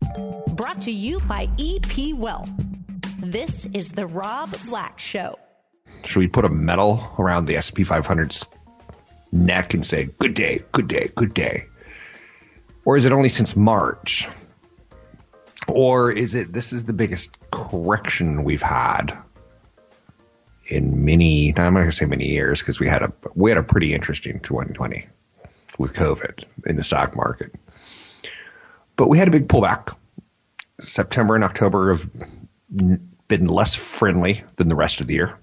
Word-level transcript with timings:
Brought 0.00 0.80
to 0.82 0.90
you 0.90 1.20
by 1.20 1.48
EP 1.58 2.14
Wealth. 2.14 2.50
This 3.18 3.66
is 3.72 3.92
the 3.92 4.06
Rob 4.06 4.54
Black 4.66 4.98
Show. 4.98 5.38
Should 6.04 6.18
we 6.18 6.28
put 6.28 6.44
a 6.44 6.48
medal 6.48 7.14
around 7.18 7.46
the 7.46 7.60
SP 7.60 7.82
500's 7.82 8.46
neck 9.32 9.74
and 9.74 9.84
say, 9.84 10.04
good 10.18 10.34
day, 10.34 10.64
good 10.72 10.88
day, 10.88 11.10
good 11.14 11.34
day? 11.34 11.66
Or 12.84 12.96
is 12.96 13.04
it 13.04 13.12
only 13.12 13.28
since 13.28 13.56
March? 13.56 14.28
Or 15.68 16.12
is 16.12 16.34
it, 16.34 16.52
this 16.52 16.72
is 16.72 16.84
the 16.84 16.92
biggest 16.92 17.30
correction 17.50 18.44
we've 18.44 18.62
had 18.62 19.16
in 20.68 21.04
many, 21.04 21.48
I'm 21.56 21.74
not 21.74 21.80
going 21.80 21.90
to 21.90 21.96
say 21.96 22.06
many 22.06 22.28
years 22.28 22.60
because 22.60 22.80
we 22.80 22.88
had 22.88 23.02
a, 23.02 23.12
we 23.34 23.50
had 23.50 23.58
a 23.58 23.62
pretty 23.62 23.94
interesting 23.94 24.40
2020 24.40 25.06
with 25.78 25.92
COVID 25.92 26.44
in 26.66 26.76
the 26.76 26.84
stock 26.84 27.14
market. 27.16 27.52
But 28.96 29.08
we 29.08 29.18
had 29.18 29.28
a 29.28 29.30
big 29.30 29.48
pullback. 29.48 29.94
September 30.80 31.34
and 31.34 31.44
October 31.44 31.94
have 31.94 32.10
been 33.28 33.46
less 33.46 33.74
friendly 33.74 34.42
than 34.56 34.68
the 34.68 34.74
rest 34.74 35.00
of 35.00 35.06
the 35.06 35.14
year. 35.14 35.38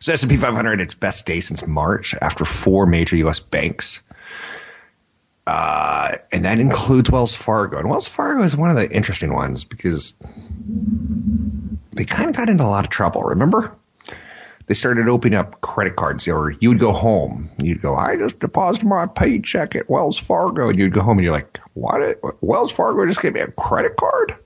So 0.00 0.12
S&P 0.12 0.36
500 0.36 0.80
its 0.80 0.94
best 0.94 1.26
day 1.26 1.40
since 1.40 1.66
March 1.66 2.14
after 2.20 2.44
four 2.44 2.86
major 2.86 3.16
U.S. 3.16 3.40
banks. 3.40 4.00
Uh, 5.46 6.16
and 6.32 6.44
that 6.44 6.58
includes 6.58 7.10
Wells 7.10 7.34
Fargo. 7.34 7.78
And 7.78 7.88
Wells 7.88 8.08
Fargo 8.08 8.42
is 8.42 8.56
one 8.56 8.70
of 8.70 8.76
the 8.76 8.90
interesting 8.90 9.32
ones 9.34 9.64
because 9.64 10.14
they 11.94 12.04
kind 12.04 12.30
of 12.30 12.36
got 12.36 12.48
into 12.48 12.64
a 12.64 12.66
lot 12.66 12.84
of 12.84 12.90
trouble. 12.90 13.22
Remember? 13.22 13.76
They 14.66 14.74
started 14.74 15.08
opening 15.08 15.38
up 15.38 15.60
credit 15.60 15.96
cards, 15.96 16.26
or 16.26 16.50
you 16.50 16.70
would 16.70 16.78
go 16.78 16.92
home. 16.92 17.50
You'd 17.58 17.82
go, 17.82 17.94
I 17.94 18.16
just 18.16 18.38
deposited 18.38 18.86
my 18.86 19.06
paycheck 19.06 19.76
at 19.76 19.90
Wells 19.90 20.18
Fargo, 20.18 20.68
and 20.68 20.78
you'd 20.78 20.92
go 20.92 21.02
home 21.02 21.18
and 21.18 21.24
you're 21.24 21.34
like, 21.34 21.58
what? 21.74 22.18
Wells 22.42 22.72
Fargo 22.72 23.04
just 23.06 23.20
gave 23.20 23.34
me 23.34 23.40
a 23.40 23.50
credit 23.50 23.96
card? 23.96 24.36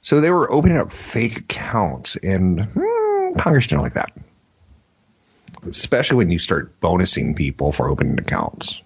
So 0.00 0.20
they 0.20 0.30
were 0.30 0.50
opening 0.50 0.78
up 0.78 0.92
fake 0.92 1.38
accounts, 1.38 2.16
and 2.16 2.62
hmm, 2.62 3.34
Congress 3.38 3.66
didn't 3.66 3.82
like 3.82 3.94
that 3.94 4.12
especially 5.68 6.16
when 6.16 6.30
you 6.30 6.38
start 6.38 6.80
bonusing 6.80 7.36
people 7.36 7.72
for 7.72 7.88
opening 7.88 8.18
accounts. 8.18 8.80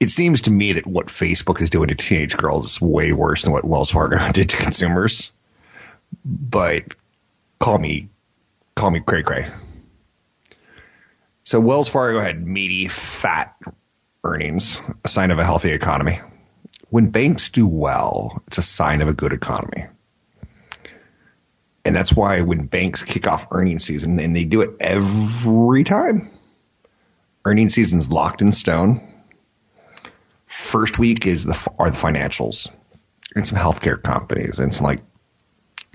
It 0.00 0.10
seems 0.10 0.42
to 0.42 0.50
me 0.50 0.74
that 0.74 0.86
what 0.86 1.06
Facebook 1.06 1.60
is 1.60 1.70
doing 1.70 1.88
to 1.88 1.94
teenage 1.94 2.36
girls 2.36 2.72
is 2.72 2.80
way 2.80 3.12
worse 3.12 3.42
than 3.42 3.52
what 3.52 3.64
Wells 3.64 3.90
Fargo 3.90 4.18
did 4.32 4.50
to 4.50 4.56
consumers. 4.56 5.30
But 6.24 6.94
call 7.62 7.78
me, 7.78 8.08
call 8.74 8.90
me 8.90 8.98
cray 8.98 9.22
cray. 9.22 9.46
So 11.44 11.60
Wells 11.60 11.88
Fargo 11.88 12.18
had 12.18 12.44
meaty, 12.44 12.88
fat 12.88 13.56
earnings, 14.24 14.80
a 15.04 15.08
sign 15.08 15.30
of 15.30 15.38
a 15.38 15.44
healthy 15.44 15.70
economy. 15.70 16.18
When 16.90 17.10
banks 17.10 17.50
do 17.50 17.68
well, 17.68 18.42
it's 18.48 18.58
a 18.58 18.62
sign 18.62 19.00
of 19.00 19.06
a 19.06 19.12
good 19.12 19.32
economy. 19.32 19.86
And 21.84 21.94
that's 21.94 22.12
why 22.12 22.40
when 22.40 22.66
banks 22.66 23.04
kick 23.04 23.28
off 23.28 23.46
earnings 23.52 23.84
season, 23.84 24.18
and 24.18 24.34
they 24.34 24.44
do 24.44 24.62
it 24.62 24.70
every 24.80 25.84
time, 25.84 26.30
earnings 27.44 27.74
season's 27.74 28.10
locked 28.10 28.42
in 28.42 28.50
stone. 28.50 29.08
First 30.46 30.98
week 30.98 31.26
is 31.26 31.44
the 31.44 31.72
are 31.78 31.90
the 31.90 31.96
financials 31.96 32.68
and 33.36 33.46
some 33.46 33.58
healthcare 33.58 34.02
companies 34.02 34.58
and 34.58 34.74
some 34.74 34.84
like 34.84 35.00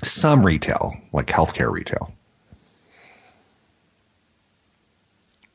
some 0.04 0.46
retail, 0.46 0.96
like 1.12 1.28
healthcare 1.28 1.72
retail. 1.72 2.14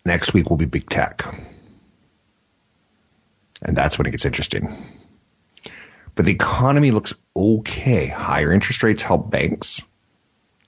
Next 0.05 0.35
week 0.35 0.51
will 0.51 0.57
be 0.57 0.65
big 0.65 0.89
tech. 0.89 1.25
And 3.63 3.77
that's 3.77 3.97
when 3.97 4.07
it 4.07 4.11
gets 4.11 4.25
interesting. 4.25 4.75
But 6.15 6.25
the 6.25 6.33
economy 6.33 6.91
looks 6.91 7.15
okay. 7.35 8.09
Higher 8.09 8.53
interest 8.53 8.83
rates 8.83 9.03
help 9.03 9.31
banks 9.31 9.81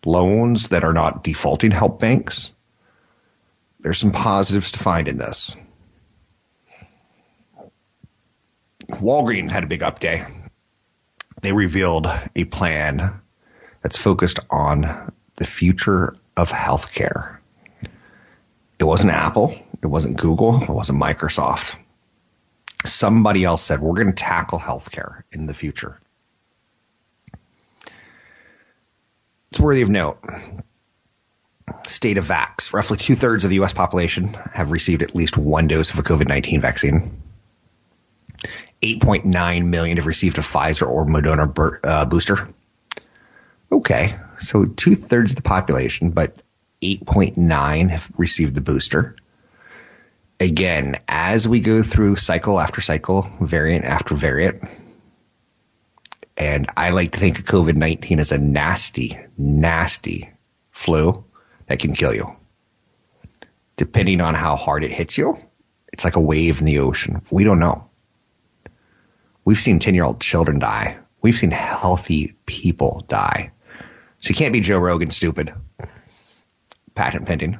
loans 0.06 0.68
that 0.68 0.84
are 0.84 0.92
not 0.92 1.24
defaulting 1.24 1.70
help 1.70 1.98
banks. 1.98 2.50
There's 3.80 3.98
some 3.98 4.12
positives 4.12 4.72
to 4.72 4.78
find 4.78 5.08
in 5.08 5.18
this. 5.18 5.56
Walgreens 8.88 9.50
had 9.50 9.64
a 9.64 9.68
big 9.68 9.82
up 9.82 9.98
day. 9.98 10.24
They 11.42 11.52
revealed 11.52 12.06
a 12.36 12.44
plan 12.44 13.20
that's 13.84 13.98
focused 13.98 14.40
on 14.50 15.12
the 15.36 15.44
future 15.44 16.16
of 16.38 16.50
healthcare. 16.50 17.36
It 18.78 18.84
wasn't 18.84 19.12
Apple, 19.12 19.54
it 19.82 19.86
wasn't 19.86 20.16
Google, 20.16 20.60
it 20.60 20.70
wasn't 20.70 21.00
Microsoft. 21.00 21.76
Somebody 22.86 23.44
else 23.44 23.62
said, 23.62 23.80
we're 23.80 23.94
going 23.94 24.08
to 24.08 24.14
tackle 24.14 24.58
healthcare 24.58 25.22
in 25.30 25.46
the 25.46 25.52
future. 25.52 26.00
It's 29.50 29.60
worthy 29.60 29.82
of 29.82 29.90
note. 29.90 30.18
State 31.86 32.16
of 32.16 32.26
vax. 32.26 32.72
Roughly 32.72 32.96
two 32.96 33.14
thirds 33.14 33.44
of 33.44 33.50
the 33.50 33.56
U.S. 33.56 33.74
population 33.74 34.28
have 34.54 34.70
received 34.72 35.02
at 35.02 35.14
least 35.14 35.36
one 35.36 35.68
dose 35.68 35.92
of 35.92 35.98
a 35.98 36.02
COVID 36.02 36.26
19 36.26 36.62
vaccine. 36.62 37.22
8.9 38.82 39.66
million 39.66 39.98
have 39.98 40.06
received 40.06 40.38
a 40.38 40.42
Pfizer 40.42 40.86
or 40.86 41.06
Moderna 41.06 41.78
uh, 41.84 42.04
booster. 42.06 42.48
Okay, 43.70 44.14
so 44.38 44.64
two 44.64 44.94
thirds 44.94 45.32
of 45.32 45.36
the 45.36 45.42
population, 45.42 46.10
but 46.10 46.42
8.9 46.82 47.90
have 47.90 48.10
received 48.16 48.54
the 48.54 48.60
booster. 48.60 49.16
Again, 50.38 50.96
as 51.08 51.48
we 51.48 51.60
go 51.60 51.82
through 51.82 52.16
cycle 52.16 52.60
after 52.60 52.80
cycle, 52.80 53.22
variant 53.40 53.84
after 53.84 54.14
variant, 54.14 54.62
and 56.36 56.66
I 56.76 56.90
like 56.90 57.12
to 57.12 57.20
think 57.20 57.38
of 57.38 57.44
COVID 57.44 57.76
19 57.76 58.18
as 58.18 58.32
a 58.32 58.38
nasty, 58.38 59.18
nasty 59.38 60.30
flu 60.70 61.24
that 61.66 61.78
can 61.78 61.94
kill 61.94 62.14
you. 62.14 62.36
Depending 63.76 64.20
on 64.20 64.34
how 64.34 64.56
hard 64.56 64.84
it 64.84 64.92
hits 64.92 65.16
you, 65.16 65.38
it's 65.92 66.04
like 66.04 66.16
a 66.16 66.20
wave 66.20 66.60
in 66.60 66.66
the 66.66 66.80
ocean. 66.80 67.22
We 67.30 67.44
don't 67.44 67.60
know. 67.60 67.88
We've 69.44 69.58
seen 69.58 69.78
10 69.78 69.94
year 69.94 70.04
old 70.04 70.20
children 70.20 70.58
die. 70.58 70.98
We've 71.24 71.34
seen 71.34 71.52
healthy 71.52 72.34
people 72.44 73.02
die. 73.08 73.52
So 74.20 74.28
you 74.28 74.34
can't 74.34 74.52
be 74.52 74.60
Joe 74.60 74.76
Rogan 74.76 75.10
stupid. 75.10 75.54
Patent 76.94 77.24
pending. 77.24 77.58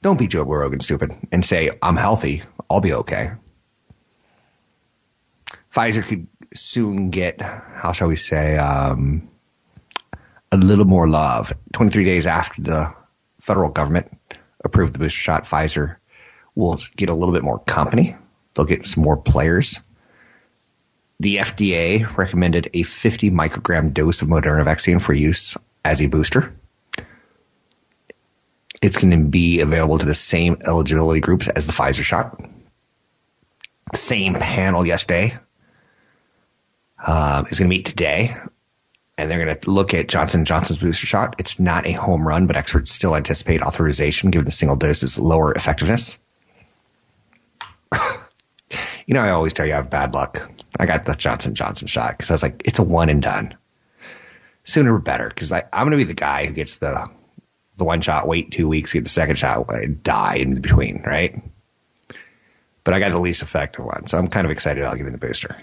Don't 0.00 0.16
be 0.16 0.28
Joe 0.28 0.44
Rogan 0.44 0.78
stupid 0.78 1.12
and 1.32 1.44
say, 1.44 1.70
I'm 1.82 1.96
healthy. 1.96 2.44
I'll 2.70 2.80
be 2.80 2.92
okay. 2.92 3.32
Pfizer 5.74 6.06
could 6.06 6.28
soon 6.54 7.10
get, 7.10 7.40
how 7.40 7.90
shall 7.90 8.06
we 8.06 8.14
say, 8.14 8.56
um, 8.56 9.28
a 10.52 10.56
little 10.56 10.84
more 10.84 11.08
love. 11.08 11.52
23 11.72 12.04
days 12.04 12.28
after 12.28 12.62
the 12.62 12.94
federal 13.40 13.70
government 13.70 14.06
approved 14.64 14.92
the 14.92 15.00
booster 15.00 15.18
shot, 15.18 15.46
Pfizer 15.46 15.96
will 16.54 16.78
get 16.94 17.08
a 17.08 17.14
little 17.14 17.34
bit 17.34 17.42
more 17.42 17.58
company. 17.58 18.14
They'll 18.54 18.66
get 18.66 18.84
some 18.84 19.02
more 19.02 19.16
players. 19.16 19.80
The 21.20 21.36
FDA 21.36 22.16
recommended 22.16 22.70
a 22.74 22.84
50 22.84 23.30
microgram 23.30 23.92
dose 23.92 24.22
of 24.22 24.28
Moderna 24.28 24.64
vaccine 24.64 25.00
for 25.00 25.12
use 25.12 25.56
as 25.84 26.00
a 26.00 26.06
booster. 26.06 26.54
It's 28.80 28.98
going 28.98 29.10
to 29.10 29.28
be 29.28 29.60
available 29.60 29.98
to 29.98 30.06
the 30.06 30.14
same 30.14 30.58
eligibility 30.64 31.20
groups 31.20 31.48
as 31.48 31.66
the 31.66 31.72
Pfizer 31.72 32.04
shot. 32.04 32.40
Same 33.94 34.34
panel 34.34 34.86
yesterday 34.86 35.32
uh, 37.04 37.44
is 37.50 37.58
going 37.58 37.68
to 37.68 37.76
meet 37.76 37.86
today, 37.86 38.36
and 39.16 39.28
they're 39.28 39.44
going 39.44 39.58
to 39.58 39.70
look 39.70 39.94
at 39.94 40.06
Johnson 40.06 40.44
Johnson's 40.44 40.78
booster 40.78 41.06
shot. 41.06 41.36
It's 41.38 41.58
not 41.58 41.86
a 41.86 41.92
home 41.92 42.26
run, 42.26 42.46
but 42.46 42.56
experts 42.56 42.92
still 42.92 43.16
anticipate 43.16 43.62
authorization 43.62 44.30
given 44.30 44.44
the 44.44 44.52
single 44.52 44.76
dose's 44.76 45.18
lower 45.18 45.52
effectiveness. 45.52 46.18
You 49.08 49.14
know, 49.14 49.22
I 49.22 49.30
always 49.30 49.54
tell 49.54 49.66
you 49.66 49.72
I 49.72 49.76
have 49.76 49.90
bad 49.90 50.14
luck. 50.14 50.48
I 50.78 50.86
got 50.86 51.04
the 51.04 51.14
Johnson 51.14 51.56
Johnson 51.56 51.88
shot 51.88 52.12
because 52.12 52.30
I 52.30 52.34
was 52.34 52.42
like, 52.44 52.62
it's 52.64 52.78
a 52.78 52.84
one 52.84 53.08
and 53.08 53.20
done. 53.20 53.56
Sooner 54.62 54.94
or 54.94 55.00
better, 55.00 55.28
because 55.28 55.50
I'm 55.50 55.64
going 55.72 55.90
to 55.90 55.96
be 55.96 56.04
the 56.04 56.14
guy 56.14 56.46
who 56.46 56.52
gets 56.52 56.78
the 56.78 57.10
the 57.76 57.84
one 57.84 58.00
shot, 58.00 58.28
wait 58.28 58.52
two 58.52 58.68
weeks, 58.68 58.92
get 58.92 59.04
the 59.04 59.10
second 59.10 59.36
shot, 59.36 59.68
die 60.02 60.36
in 60.36 60.60
between, 60.60 61.02
right? 61.02 61.42
but 62.88 62.94
I 62.94 63.00
got 63.00 63.10
the 63.10 63.20
least 63.20 63.42
effective 63.42 63.84
one. 63.84 64.06
So 64.06 64.16
I'm 64.16 64.28
kind 64.28 64.46
of 64.46 64.50
excited 64.50 64.82
I'll 64.82 64.96
give 64.96 65.04
you 65.04 65.12
the 65.12 65.18
booster. 65.18 65.54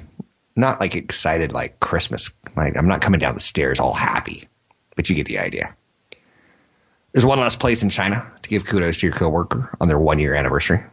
Not 0.55 0.79
like 0.79 0.93
excited 0.93 1.51
like 1.51 1.79
Christmas. 1.79 2.29
Like 2.55 2.77
I'm 2.77 2.87
not 2.87 3.01
coming 3.01 3.19
down 3.19 3.33
the 3.33 3.39
stairs 3.39 3.79
all 3.79 3.95
happy, 3.95 4.43
but 4.95 5.09
you 5.09 5.15
get 5.15 5.25
the 5.25 5.39
idea. 5.39 5.75
There's 7.11 7.25
one 7.25 7.39
last 7.39 7.59
place 7.59 7.81
in 7.81 7.89
China 7.89 8.31
to 8.43 8.49
give 8.49 8.67
kudos 8.67 8.99
to 8.99 9.07
your 9.07 9.15
coworker 9.15 9.75
on 9.81 9.87
their 9.87 9.97
one 9.97 10.19
year 10.19 10.35
anniversary. 10.35 10.83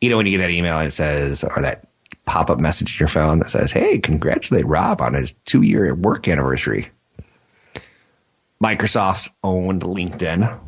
You 0.00 0.10
know 0.10 0.16
when 0.16 0.26
you 0.26 0.38
get 0.38 0.46
that 0.46 0.52
email 0.52 0.78
and 0.78 0.86
it 0.86 0.92
says, 0.92 1.44
or 1.44 1.62
that 1.62 1.88
pop 2.24 2.50
up 2.50 2.60
message 2.60 2.96
to 2.96 3.00
your 3.00 3.08
phone 3.08 3.40
that 3.40 3.50
says, 3.50 3.72
"Hey, 3.72 3.98
congratulate 3.98 4.66
Rob 4.66 5.00
on 5.00 5.14
his 5.14 5.32
two 5.44 5.62
year 5.62 5.94
work 5.94 6.28
anniversary." 6.28 6.90
Microsoft's 8.62 9.30
owned 9.42 9.82
LinkedIn 9.82 10.60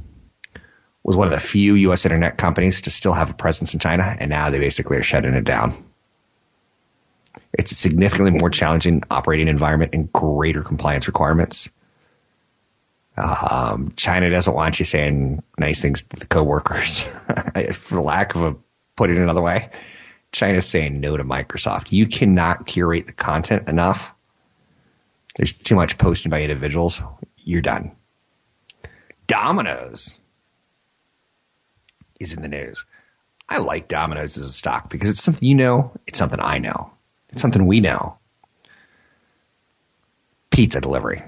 was 1.03 1.17
one 1.17 1.27
of 1.27 1.33
the 1.33 1.41
few 1.41 1.75
U.S. 1.75 2.05
internet 2.05 2.37
companies 2.37 2.83
to 2.83 2.91
still 2.91 3.13
have 3.13 3.31
a 3.31 3.35
presence 3.35 3.75
in 3.75 3.81
China, 3.81 4.05
and 4.19 4.31
now 4.31 4.51
they 4.51 4.59
basically 4.59 4.97
are 4.99 5.03
shutting 5.03 5.35
it 5.35 5.45
down. 5.45 5.85
It's 7.53 7.73
a 7.73 7.75
significantly 7.75 8.39
more 8.39 8.51
challenging 8.51 9.03
operating 9.11 9.49
environment 9.49 9.95
and 9.95 10.13
greater 10.13 10.63
compliance 10.63 11.07
requirements. 11.07 11.69
Um, 13.17 13.93
China 13.97 14.31
doesn't 14.31 14.55
want 14.55 14.79
you 14.79 14.85
saying 14.85 15.43
nice 15.59 15.83
things 15.83 16.03
to 16.03 16.17
the 16.17 16.27
coworkers, 16.27 17.03
for 17.73 18.01
lack 18.01 18.35
of 18.35 18.43
a 18.43 18.57
putting 19.01 19.17
it 19.17 19.23
another 19.23 19.41
way. 19.41 19.71
China's 20.31 20.69
saying 20.69 21.01
no 21.01 21.17
to 21.17 21.25
Microsoft. 21.25 21.91
You 21.91 22.07
cannot 22.07 22.67
curate 22.67 23.07
the 23.07 23.15
content 23.15 23.67
enough. 23.67 24.13
There's 25.35 25.55
too 25.55 25.75
much 25.75 25.97
posted 25.97 26.31
by 26.31 26.43
individuals. 26.43 27.01
You're 27.39 27.63
done. 27.63 27.93
Domino's 29.27 30.19
is 32.21 32.35
in 32.35 32.43
the 32.43 32.49
news. 32.49 32.85
I 33.49 33.57
like 33.57 33.89
Domino's 33.89 34.37
as 34.37 34.49
a 34.49 34.53
stock 34.53 34.91
because 34.91 35.09
it's 35.09 35.23
something 35.23 35.49
you 35.49 35.55
know, 35.55 35.93
it's 36.07 36.19
something 36.19 36.39
I 36.39 36.59
know, 36.59 36.93
it's 37.31 37.41
something 37.41 37.67
we 37.67 37.81
know. 37.81 38.19
Pizza 40.51 40.83
delivery. 40.83 41.23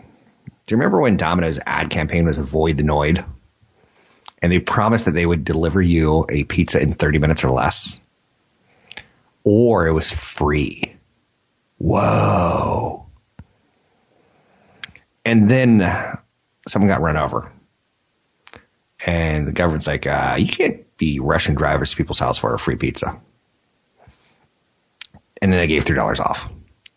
Do 0.66 0.74
you 0.74 0.76
remember 0.76 1.00
when 1.00 1.16
Domino's 1.16 1.58
ad 1.64 1.88
campaign 1.88 2.26
was 2.26 2.36
avoid 2.36 2.76
the 2.76 2.82
Noid? 2.82 3.24
And 4.42 4.50
they 4.50 4.58
promised 4.58 5.04
that 5.04 5.12
they 5.14 5.24
would 5.24 5.44
deliver 5.44 5.80
you 5.80 6.26
a 6.28 6.42
pizza 6.44 6.82
in 6.82 6.92
30 6.92 7.20
minutes 7.20 7.44
or 7.44 7.50
less. 7.50 8.00
Or 9.44 9.86
it 9.86 9.92
was 9.92 10.10
free. 10.10 10.96
Whoa. 11.78 13.06
And 15.24 15.48
then 15.48 15.80
someone 16.66 16.88
got 16.88 17.00
run 17.00 17.16
over. 17.16 17.52
And 19.04 19.46
the 19.46 19.52
government's 19.52 19.86
like, 19.86 20.06
uh, 20.06 20.36
you 20.38 20.46
can't 20.46 20.96
be 20.96 21.20
rushing 21.20 21.54
drivers 21.54 21.90
to 21.90 21.96
people's 21.96 22.18
house 22.18 22.38
for 22.38 22.54
a 22.54 22.58
free 22.58 22.76
pizza. 22.76 23.20
And 25.40 25.52
then 25.52 25.58
they 25.58 25.66
gave 25.66 25.84
$3 25.84 26.20
off. 26.20 26.48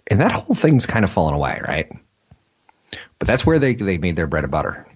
And 0.09 0.19
that 0.19 0.31
whole 0.31 0.55
thing's 0.55 0.85
kind 0.85 1.03
of 1.03 1.11
fallen 1.11 1.33
away, 1.33 1.59
right? 1.67 1.91
But 3.17 3.27
that's 3.27 3.45
where 3.45 3.57
they, 3.57 3.73
they 3.73 3.97
made 3.97 4.15
their 4.15 4.27
bread 4.27 4.43
and 4.43 4.51
butter. 4.51 4.87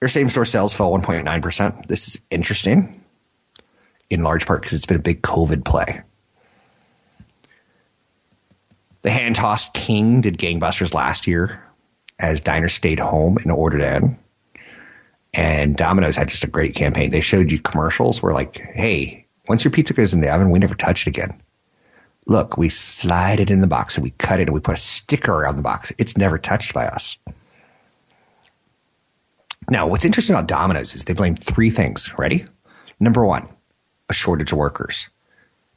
Their 0.00 0.08
same 0.08 0.28
store 0.28 0.44
sales 0.44 0.74
fell 0.74 0.90
1.9%. 0.90 1.86
This 1.86 2.08
is 2.08 2.20
interesting 2.30 3.02
in 4.10 4.22
large 4.22 4.46
part 4.46 4.62
because 4.62 4.76
it's 4.76 4.86
been 4.86 4.98
a 4.98 5.02
big 5.02 5.22
COVID 5.22 5.64
play. 5.64 6.02
The 9.02 9.10
hand 9.10 9.36
tossed 9.36 9.72
king 9.72 10.20
did 10.20 10.38
gangbusters 10.38 10.92
last 10.92 11.26
year 11.26 11.62
as 12.18 12.40
diners 12.40 12.74
stayed 12.74 12.98
home 12.98 13.38
and 13.38 13.52
ordered 13.52 13.82
in. 13.82 14.18
And 15.32 15.76
Domino's 15.76 16.16
had 16.16 16.28
just 16.28 16.44
a 16.44 16.48
great 16.48 16.74
campaign. 16.74 17.10
They 17.10 17.20
showed 17.20 17.52
you 17.52 17.58
commercials 17.58 18.22
where 18.22 18.32
like, 18.32 18.58
hey, 18.58 19.26
once 19.48 19.64
your 19.64 19.70
pizza 19.70 19.94
goes 19.94 20.14
in 20.14 20.20
the 20.20 20.32
oven, 20.32 20.50
we 20.50 20.58
never 20.58 20.74
touch 20.74 21.06
it 21.06 21.10
again. 21.10 21.40
Look, 22.26 22.56
we 22.56 22.68
slide 22.68 23.38
it 23.38 23.50
in 23.50 23.60
the 23.60 23.66
box 23.66 23.96
and 23.96 24.04
we 24.04 24.10
cut 24.10 24.40
it 24.40 24.48
and 24.48 24.54
we 24.54 24.60
put 24.60 24.74
a 24.74 24.80
sticker 24.80 25.32
around 25.32 25.56
the 25.56 25.62
box. 25.62 25.92
It's 25.98 26.16
never 26.16 26.38
touched 26.38 26.74
by 26.74 26.86
us. 26.86 27.18
Now, 29.68 29.88
what's 29.88 30.04
interesting 30.04 30.36
about 30.36 30.46
Domino's 30.46 30.94
is 30.94 31.04
they 31.04 31.14
blame 31.14 31.34
three 31.34 31.70
things. 31.70 32.16
Ready? 32.16 32.44
Number 33.00 33.24
one, 33.24 33.48
a 34.08 34.14
shortage 34.14 34.52
of 34.52 34.58
workers. 34.58 35.08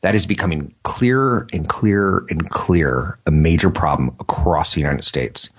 That 0.02 0.16
is 0.16 0.26
becoming 0.26 0.76
clearer 0.84 1.48
and 1.52 1.68
clearer 1.68 2.26
and 2.30 2.48
clearer 2.50 3.20
a 3.26 3.32
major 3.32 3.70
problem 3.70 4.16
across 4.20 4.74
the 4.74 4.80
United 4.80 5.04
States. 5.04 5.50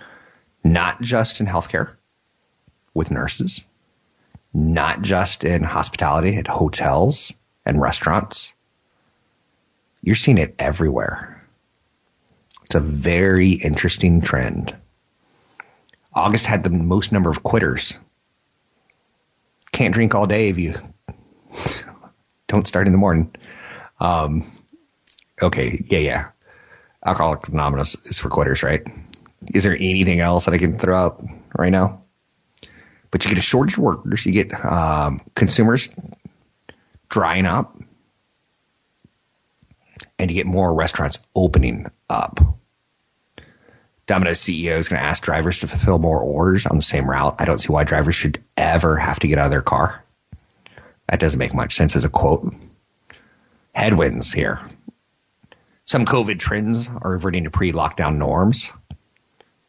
Not 0.63 1.01
just 1.01 1.41
in 1.41 1.47
healthcare 1.47 1.95
with 2.95 3.11
nurses, 3.11 3.67
not 4.55 5.03
just 5.03 5.45
in 5.45 5.63
hospitality 5.63 6.37
at 6.37 6.47
hotels 6.47 7.35
and 7.67 7.81
restaurants. 7.81 8.55
You're 10.03 10.17
seeing 10.17 10.39
it 10.39 10.55
everywhere. 10.59 11.45
It's 12.65 12.75
a 12.75 12.81
very 12.81 13.51
interesting 13.51 14.21
trend. 14.21 14.75
August 16.15 16.47
had 16.47 16.63
the 16.63 16.71
most 16.71 17.13
number 17.13 17.31
of 17.31 17.43
quitters. 17.43 17.95
Can't 19.81 19.95
drink 19.95 20.15
all 20.15 20.27
day 20.27 20.51
if 20.51 20.59
you 20.59 20.75
don't 22.49 22.69
start 22.69 22.87
in 22.87 22.93
the 22.93 22.99
morning. 22.99 23.35
Um, 23.99 24.45
okay, 25.41 25.83
yeah, 25.89 25.99
yeah. 25.99 26.29
Alcoholic 27.03 27.49
Anonymous 27.49 27.97
is 28.05 28.19
for 28.19 28.29
quitters, 28.29 28.63
right? 28.63 28.83
Is 29.55 29.65
there 29.65 29.73
anything 29.75 30.21
else 30.21 30.45
that 30.45 30.53
I 30.53 30.59
can 30.59 30.79
throw 30.79 30.95
out 30.95 31.25
right 31.57 31.73
now? 31.73 32.03
But 33.11 33.25
you 33.25 33.31
get 33.31 33.39
a 33.39 33.41
shortage 33.41 33.79
of 33.79 33.79
workers, 33.79 34.27
you 34.27 34.33
get 34.33 34.53
um, 34.63 35.23
consumers 35.35 35.89
drying 37.09 37.47
up, 37.47 37.81
and 40.19 40.31
you 40.31 40.35
get 40.35 40.45
more 40.45 40.75
restaurants 40.75 41.21
opening 41.35 41.87
up. 42.11 42.39
Domino's 44.11 44.41
CEO 44.41 44.77
is 44.77 44.89
going 44.89 45.01
to 45.01 45.07
ask 45.07 45.23
drivers 45.23 45.61
to 45.61 45.69
fulfill 45.69 46.01
more 46.01 46.19
orders 46.19 46.67
on 46.67 46.77
the 46.77 46.83
same 46.83 47.09
route. 47.09 47.37
I 47.39 47.45
don't 47.45 47.61
see 47.61 47.73
why 47.73 47.85
drivers 47.85 48.17
should 48.17 48.43
ever 48.57 48.97
have 48.97 49.21
to 49.21 49.29
get 49.29 49.39
out 49.39 49.45
of 49.45 49.51
their 49.53 49.63
car. 49.63 50.05
That 51.09 51.21
doesn't 51.21 51.39
make 51.39 51.55
much 51.55 51.77
sense 51.77 51.95
as 51.95 52.05
a 52.05 52.09
quote. 52.09 52.53
Headwinds 53.73 54.33
here. 54.33 54.61
Some 55.85 56.07
COVID 56.07 56.41
trends 56.41 56.89
are 56.89 57.13
reverting 57.13 57.45
to 57.45 57.51
pre 57.51 57.71
lockdown 57.71 58.17
norms. 58.17 58.73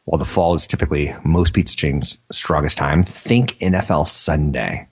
While 0.06 0.18
the 0.18 0.24
fall 0.24 0.56
is 0.56 0.66
typically 0.66 1.14
most 1.22 1.54
pizza 1.54 1.76
chains' 1.76 2.18
strongest 2.32 2.76
time, 2.76 3.04
think 3.04 3.58
NFL 3.58 4.08
Sunday. 4.08 4.88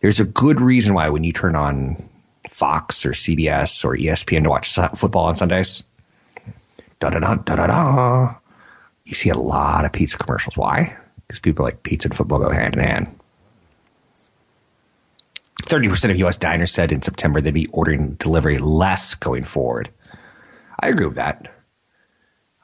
There's 0.00 0.20
a 0.20 0.24
good 0.24 0.60
reason 0.60 0.94
why 0.94 1.08
when 1.08 1.24
you 1.24 1.32
turn 1.32 1.56
on 1.56 2.08
Fox 2.48 3.04
or 3.04 3.14
CBS 3.14 3.84
or 3.84 3.96
ESPN 3.96 4.44
to 4.44 4.50
watch 4.50 4.76
football 4.96 5.24
on 5.24 5.34
Sundays, 5.34 5.82
da 7.00 7.10
da 7.10 7.18
da 7.18 7.34
da 7.34 7.56
da 7.56 7.66
da, 7.66 8.34
you 9.04 9.14
see 9.14 9.30
a 9.30 9.36
lot 9.36 9.84
of 9.84 9.92
pizza 9.92 10.18
commercials. 10.18 10.56
Why? 10.56 10.96
Because 11.26 11.40
people 11.40 11.64
like 11.64 11.82
pizza 11.82 12.08
and 12.08 12.16
football 12.16 12.38
go 12.38 12.50
hand 12.50 12.74
in 12.74 12.80
hand. 12.80 13.18
30% 15.62 16.10
of 16.10 16.18
U.S. 16.18 16.36
diners 16.36 16.72
said 16.72 16.92
in 16.92 17.02
September 17.02 17.40
they'd 17.40 17.54
be 17.54 17.66
ordering 17.66 18.14
delivery 18.14 18.58
less 18.58 19.14
going 19.14 19.44
forward. 19.44 19.90
I 20.78 20.88
agree 20.88 21.06
with 21.06 21.16
that. 21.16 21.54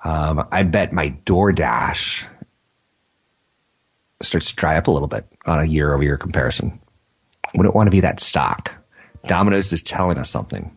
Um, 0.03 0.49
I 0.51 0.63
bet 0.63 0.93
my 0.93 1.11
DoorDash 1.11 2.25
starts 4.23 4.51
to 4.51 4.57
dry 4.57 4.77
up 4.77 4.87
a 4.87 4.91
little 4.91 5.09
bit 5.09 5.27
on 5.47 5.61
a 5.61 5.65
year 5.65 5.93
over 5.93 6.03
year 6.03 6.17
comparison. 6.17 6.81
Wouldn't 7.55 7.75
want 7.75 7.87
to 7.87 7.91
be 7.91 8.01
that 8.01 8.21
stock. 8.21 8.73
Domino's 9.27 9.73
is 9.73 9.83
telling 9.83 10.19
us 10.19 10.31
something. 10.31 10.77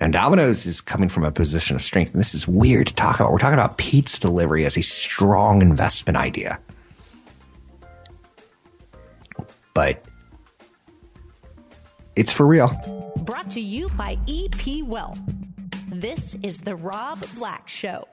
Now, 0.00 0.08
Domino's 0.08 0.66
is 0.66 0.80
coming 0.80 1.08
from 1.08 1.24
a 1.24 1.30
position 1.30 1.76
of 1.76 1.82
strength, 1.82 2.12
and 2.12 2.20
this 2.20 2.34
is 2.34 2.48
weird 2.48 2.88
to 2.88 2.94
talk 2.94 3.16
about. 3.16 3.32
We're 3.32 3.38
talking 3.38 3.58
about 3.58 3.78
pizza 3.78 4.20
delivery 4.20 4.64
as 4.64 4.76
a 4.76 4.82
strong 4.82 5.62
investment 5.62 6.16
idea. 6.16 6.58
But 9.72 10.04
it's 12.16 12.32
for 12.32 12.46
real. 12.46 12.68
Brought 13.18 13.50
to 13.50 13.60
you 13.60 13.88
by 13.90 14.18
EP 14.28 14.84
Wealth. 14.84 15.20
This 15.88 16.36
is 16.42 16.60
The 16.60 16.76
Rob 16.76 17.24
Black 17.36 17.68
Show. 17.68 18.06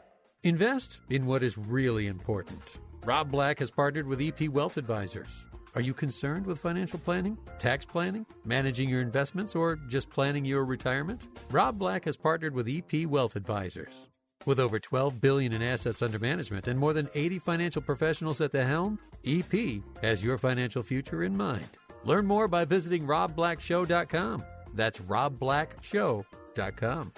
Invest 0.43 1.01
in 1.09 1.25
what 1.25 1.43
is 1.43 1.57
really 1.57 2.07
important. 2.07 2.61
Rob 3.05 3.31
Black 3.31 3.59
has 3.59 3.71
partnered 3.71 4.07
with 4.07 4.21
EP 4.21 4.49
Wealth 4.49 4.77
Advisors. 4.77 5.45
Are 5.73 5.81
you 5.81 5.93
concerned 5.93 6.45
with 6.45 6.59
financial 6.59 6.99
planning, 6.99 7.37
tax 7.57 7.85
planning, 7.85 8.25
managing 8.43 8.89
your 8.89 8.99
investments, 8.99 9.55
or 9.55 9.77
just 9.87 10.09
planning 10.09 10.43
your 10.43 10.65
retirement? 10.65 11.29
Rob 11.49 11.79
Black 11.79 12.03
has 12.05 12.17
partnered 12.17 12.53
with 12.53 12.67
EP 12.67 13.05
Wealth 13.05 13.37
Advisors. 13.37 14.09
With 14.45 14.59
over 14.59 14.79
12 14.79 15.21
billion 15.21 15.53
in 15.53 15.61
assets 15.61 16.01
under 16.01 16.19
management 16.19 16.67
and 16.67 16.77
more 16.77 16.91
than 16.91 17.07
80 17.15 17.39
financial 17.39 17.81
professionals 17.81 18.41
at 18.41 18.51
the 18.51 18.65
helm, 18.65 18.99
EP 19.25 19.81
has 20.01 20.21
your 20.21 20.37
financial 20.37 20.83
future 20.83 21.23
in 21.23 21.37
mind. 21.37 21.67
Learn 22.03 22.25
more 22.25 22.49
by 22.49 22.65
visiting 22.65 23.05
robblackshow.com. 23.05 24.43
That's 24.73 24.99
robblackshow.com. 24.99 27.13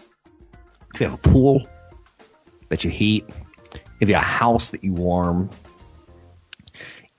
If 0.94 1.00
you 1.00 1.08
have 1.08 1.16
a 1.16 1.30
pool 1.30 1.68
that 2.70 2.84
you 2.84 2.92
heat, 2.92 3.28
if 4.00 4.10
you 4.10 4.14
have 4.14 4.24
a 4.24 4.28
house 4.28 4.70
that 4.70 4.84
you 4.84 4.94
warm, 4.94 5.50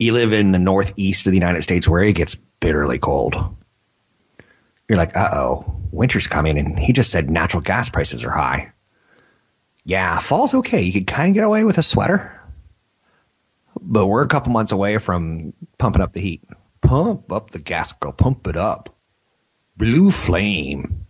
you 0.04 0.12
live 0.12 0.32
in 0.32 0.52
the 0.52 0.58
northeast 0.58 1.26
of 1.26 1.32
the 1.32 1.38
United 1.38 1.62
States 1.62 1.88
where 1.88 2.02
it 2.02 2.14
gets 2.14 2.34
bitterly 2.34 2.98
cold. 2.98 3.34
you're 4.88 4.98
like, 4.98 5.16
uh 5.16 5.30
oh, 5.32 5.80
winter's 5.90 6.26
coming, 6.26 6.58
and 6.58 6.78
he 6.78 6.92
just 6.92 7.10
said 7.10 7.30
natural 7.30 7.62
gas 7.62 7.88
prices 7.88 8.24
are 8.24 8.30
high. 8.30 8.72
Yeah, 9.84 10.18
fall's 10.18 10.54
okay. 10.54 10.82
You 10.82 10.92
can 10.92 11.04
kind 11.04 11.30
of 11.30 11.34
get 11.34 11.44
away 11.44 11.64
with 11.64 11.78
a 11.78 11.82
sweater, 11.82 12.40
but 13.80 14.06
we're 14.06 14.22
a 14.22 14.28
couple 14.28 14.52
months 14.52 14.72
away 14.72 14.98
from 14.98 15.52
pumping 15.78 16.02
up 16.02 16.12
the 16.12 16.20
heat. 16.20 16.44
Pump 16.80 17.32
up 17.32 17.50
the 17.50 17.58
gas, 17.58 17.92
go 17.92 18.12
pump 18.12 18.46
it 18.46 18.56
up. 18.56 18.94
Blue 19.76 20.10
flame. 20.10 21.06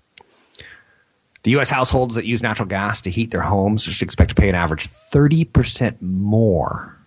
The 1.43 1.53
U.S. 1.53 1.69
households 1.69 2.15
that 2.15 2.25
use 2.25 2.43
natural 2.43 2.69
gas 2.69 3.03
to 3.03 3.11
heat 3.11 3.31
their 3.31 3.43
homes 3.43 3.83
should 3.83 4.07
expect 4.07 4.31
to 4.31 4.35
pay 4.35 4.49
an 4.49 4.55
average 4.55 4.89
30% 4.89 6.01
more. 6.01 7.04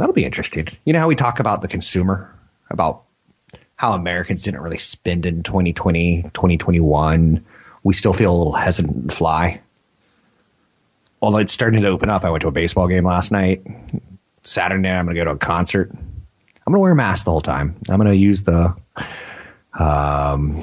That'll 0.00 0.14
be 0.14 0.24
interesting. 0.24 0.68
You 0.86 0.94
know 0.94 0.98
how 0.98 1.08
we 1.08 1.14
talk 1.14 1.40
about 1.40 1.60
the 1.60 1.68
consumer, 1.68 2.34
about 2.70 3.02
how 3.76 3.92
Americans 3.92 4.42
didn't 4.42 4.62
really 4.62 4.78
spend 4.78 5.26
in 5.26 5.42
2020, 5.42 6.22
2021. 6.22 7.44
We 7.82 7.94
still 7.94 8.14
feel 8.14 8.34
a 8.34 8.38
little 8.38 8.54
hesitant 8.54 9.10
to 9.10 9.14
fly. 9.14 9.60
Although 11.20 11.38
it's 11.38 11.52
starting 11.52 11.82
to 11.82 11.88
open 11.88 12.08
up. 12.08 12.24
I 12.24 12.30
went 12.30 12.40
to 12.42 12.48
a 12.48 12.50
baseball 12.50 12.88
game 12.88 13.04
last 13.04 13.30
night. 13.30 13.66
Saturday 14.42 14.80
night, 14.80 14.98
I'm 14.98 15.04
going 15.04 15.16
to 15.16 15.20
go 15.20 15.26
to 15.26 15.32
a 15.32 15.38
concert. 15.38 15.90
I'm 15.90 15.98
going 16.64 16.76
to 16.76 16.80
wear 16.80 16.92
a 16.92 16.96
mask 16.96 17.26
the 17.26 17.32
whole 17.32 17.42
time. 17.42 17.76
I'm 17.90 17.98
going 17.98 18.08
to 18.08 18.16
use 18.16 18.42
the 18.42 18.74
um, 19.74 20.62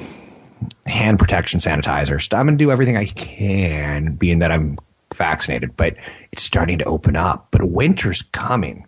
hand 0.84 1.20
protection 1.20 1.60
sanitizer. 1.60 2.36
I'm 2.36 2.46
going 2.46 2.58
to 2.58 2.64
do 2.64 2.72
everything 2.72 2.96
I 2.96 3.04
can, 3.04 4.16
being 4.16 4.40
that 4.40 4.50
I'm 4.50 4.78
vaccinated. 5.14 5.76
But 5.76 5.94
it's 6.32 6.42
starting 6.42 6.78
to 6.78 6.86
open 6.86 7.14
up. 7.14 7.48
But 7.52 7.62
winter's 7.70 8.22
coming. 8.22 8.86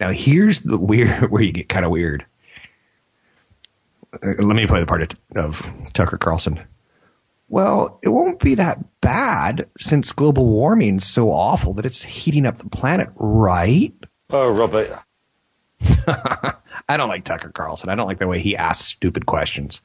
Now 0.00 0.10
here's 0.10 0.60
the 0.60 0.78
weird 0.78 1.08
where 1.30 1.42
you 1.42 1.52
get 1.52 1.68
kind 1.68 1.84
of 1.84 1.90
weird. 1.90 2.26
Uh, 4.12 4.34
let 4.38 4.56
me 4.56 4.66
play 4.66 4.80
the 4.80 4.86
part 4.86 5.02
of, 5.02 5.10
of 5.34 5.92
Tucker 5.92 6.18
Carlson. 6.18 6.60
Well, 7.48 8.00
it 8.02 8.08
won't 8.08 8.40
be 8.40 8.56
that 8.56 9.00
bad 9.00 9.68
since 9.78 10.12
global 10.12 10.46
warming's 10.46 11.06
so 11.06 11.30
awful 11.30 11.74
that 11.74 11.86
it's 11.86 12.02
heating 12.02 12.44
up 12.44 12.56
the 12.56 12.68
planet, 12.68 13.10
right? 13.14 13.94
Oh, 14.30 14.50
Robert. 14.50 14.98
I 16.88 16.96
don't 16.96 17.08
like 17.08 17.24
Tucker 17.24 17.50
Carlson. 17.50 17.88
I 17.88 17.94
don't 17.94 18.08
like 18.08 18.18
the 18.18 18.26
way 18.26 18.40
he 18.40 18.56
asks 18.56 18.86
stupid 18.86 19.26
questions. 19.26 19.80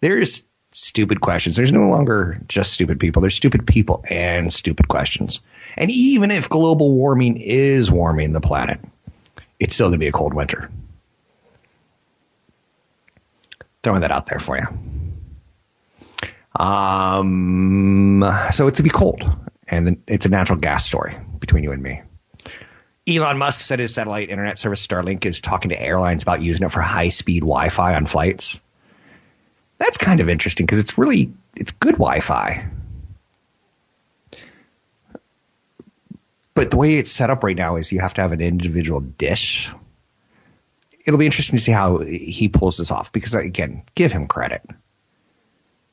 There's 0.00 0.42
stupid 0.72 1.20
questions. 1.20 1.54
There's 1.54 1.72
no 1.72 1.88
longer 1.88 2.40
just 2.48 2.72
stupid 2.72 2.98
people. 2.98 3.22
There's 3.22 3.36
stupid 3.36 3.66
people 3.66 4.04
and 4.10 4.52
stupid 4.52 4.88
questions. 4.88 5.40
And 5.76 5.90
even 5.90 6.30
if 6.32 6.48
global 6.48 6.90
warming 6.92 7.36
is 7.36 7.90
warming 7.90 8.32
the 8.32 8.40
planet, 8.40 8.80
it's 9.58 9.74
still 9.74 9.88
going 9.88 9.98
to 9.98 10.04
be 10.04 10.08
a 10.08 10.12
cold 10.12 10.34
winter. 10.34 10.70
Throwing 13.82 14.00
that 14.00 14.10
out 14.10 14.26
there 14.26 14.38
for 14.38 14.56
you. 14.58 14.66
Um, 16.56 18.24
so 18.52 18.66
it's 18.68 18.76
to 18.76 18.82
be 18.82 18.90
cold, 18.90 19.28
and 19.68 20.02
it's 20.06 20.26
a 20.26 20.28
natural 20.28 20.58
gas 20.58 20.86
story 20.86 21.14
between 21.38 21.64
you 21.64 21.72
and 21.72 21.82
me. 21.82 22.02
Elon 23.06 23.36
Musk 23.36 23.60
said 23.60 23.80
his 23.80 23.92
satellite 23.92 24.30
internet 24.30 24.58
service 24.58 24.86
Starlink 24.86 25.26
is 25.26 25.40
talking 25.40 25.70
to 25.70 25.80
airlines 25.80 26.22
about 26.22 26.40
using 26.40 26.64
it 26.64 26.72
for 26.72 26.80
high 26.80 27.10
speed 27.10 27.40
Wi-Fi 27.40 27.96
on 27.96 28.06
flights. 28.06 28.58
That's 29.78 29.98
kind 29.98 30.20
of 30.20 30.30
interesting 30.30 30.64
because 30.64 30.78
it's 30.78 30.96
really 30.96 31.32
it's 31.54 31.72
good 31.72 31.94
Wi-Fi. 31.94 32.70
But 36.54 36.70
the 36.70 36.76
way 36.76 36.96
it's 36.96 37.10
set 37.10 37.30
up 37.30 37.42
right 37.42 37.56
now 37.56 37.76
is 37.76 37.90
you 37.90 38.00
have 38.00 38.14
to 38.14 38.20
have 38.20 38.32
an 38.32 38.40
individual 38.40 39.00
dish. 39.00 39.70
It'll 41.04 41.18
be 41.18 41.26
interesting 41.26 41.56
to 41.56 41.62
see 41.62 41.72
how 41.72 41.98
he 41.98 42.48
pulls 42.48 42.78
this 42.78 42.90
off 42.90 43.12
because 43.12 43.34
again, 43.34 43.82
give 43.94 44.12
him 44.12 44.26
credit. 44.26 44.62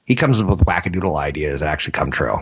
He 0.06 0.16
comes 0.16 0.40
up 0.40 0.48
with 0.48 0.60
wackadoodle 0.60 1.18
ideas 1.18 1.62
that 1.62 1.70
actually 1.70 1.94
come 1.94 2.12
true. 2.12 2.38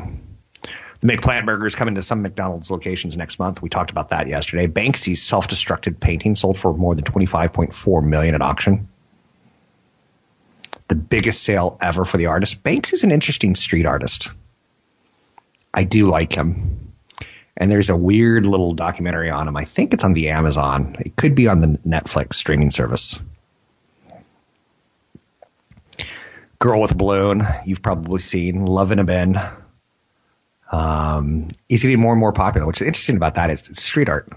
The 1.02 1.08
McPlant 1.08 1.46
burgers 1.46 1.76
coming 1.76 1.96
to 1.96 2.02
some 2.02 2.22
McDonald's 2.22 2.70
locations 2.70 3.16
next 3.16 3.40
month. 3.40 3.62
We 3.62 3.70
talked 3.70 3.92
about 3.92 4.10
that 4.10 4.28
yesterday. 4.28 4.68
Banksy's 4.68 5.24
self-destructed 5.24 6.00
painting 6.00 6.36
sold 6.36 6.58
for 6.58 6.74
more 6.74 6.94
than 6.94 7.06
25.4 7.06 8.04
million 8.04 8.36
at 8.36 8.42
auction. 8.42 8.90
The 10.90 10.96
biggest 10.96 11.42
sale 11.44 11.78
ever 11.82 12.04
for 12.04 12.18
the 12.18 12.26
artist. 12.26 12.64
Banksy's 12.64 13.04
an 13.04 13.12
interesting 13.12 13.56
street 13.56 13.86
artist. 13.86 14.30
I 15.74 15.84
do 15.84 16.08
like 16.08 16.34
him. 16.34 16.89
And 17.60 17.70
there's 17.70 17.90
a 17.90 17.96
weird 17.96 18.46
little 18.46 18.74
documentary 18.74 19.30
on 19.30 19.48
him. 19.48 19.58
I 19.58 19.66
think 19.66 19.94
it's 19.94 20.06
on 20.06 20.14
the 20.14 20.30
Amazon. 20.30 20.96
It 21.00 21.18
could 21.18 21.36
be 21.36 21.50
on 21.50 21.60
the 21.60 21.78
Netflix 21.86 22.36
streaming 22.36 22.72
service. 22.72 23.20
Girl 26.58 26.82
with 26.82 26.92
a 26.92 26.96
Balloon, 26.96 27.44
you've 27.66 27.82
probably 27.82 28.22
seen. 28.22 28.66
Love 28.66 28.94
in 28.94 29.00
a 29.00 29.04
Bin. 29.04 29.40
Um, 30.72 31.50
he's 31.68 31.82
getting 31.82 32.00
more 32.00 32.14
and 32.14 32.20
more 32.20 32.32
popular. 32.32 32.66
What's 32.66 32.82
interesting 32.82 33.18
about 33.18 33.36
that 33.36 33.50
is 33.50 33.68
it's 33.68 33.84
street 33.84 34.08
art. 34.08 34.32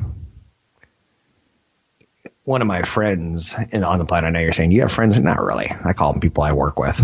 One 2.44 2.60
of 2.60 2.66
my 2.66 2.82
friends 2.82 3.54
in, 3.70 3.84
on 3.84 3.98
the 4.00 4.04
planet, 4.04 4.28
I 4.28 4.30
know 4.30 4.40
you're 4.40 4.52
saying 4.52 4.72
you 4.72 4.80
have 4.80 4.90
friends. 4.90 5.18
Not 5.20 5.40
really. 5.40 5.70
I 5.84 5.92
call 5.92 6.12
them 6.12 6.20
people 6.20 6.42
I 6.42 6.52
work 6.52 6.78
with. 6.78 7.00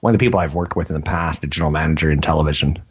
One 0.00 0.14
of 0.14 0.18
the 0.18 0.24
people 0.24 0.40
I've 0.40 0.54
worked 0.54 0.76
with 0.76 0.88
in 0.88 0.94
the 0.94 1.02
past, 1.02 1.44
a 1.44 1.46
general 1.46 1.70
manager 1.70 2.10
in 2.10 2.20
television, 2.20 2.82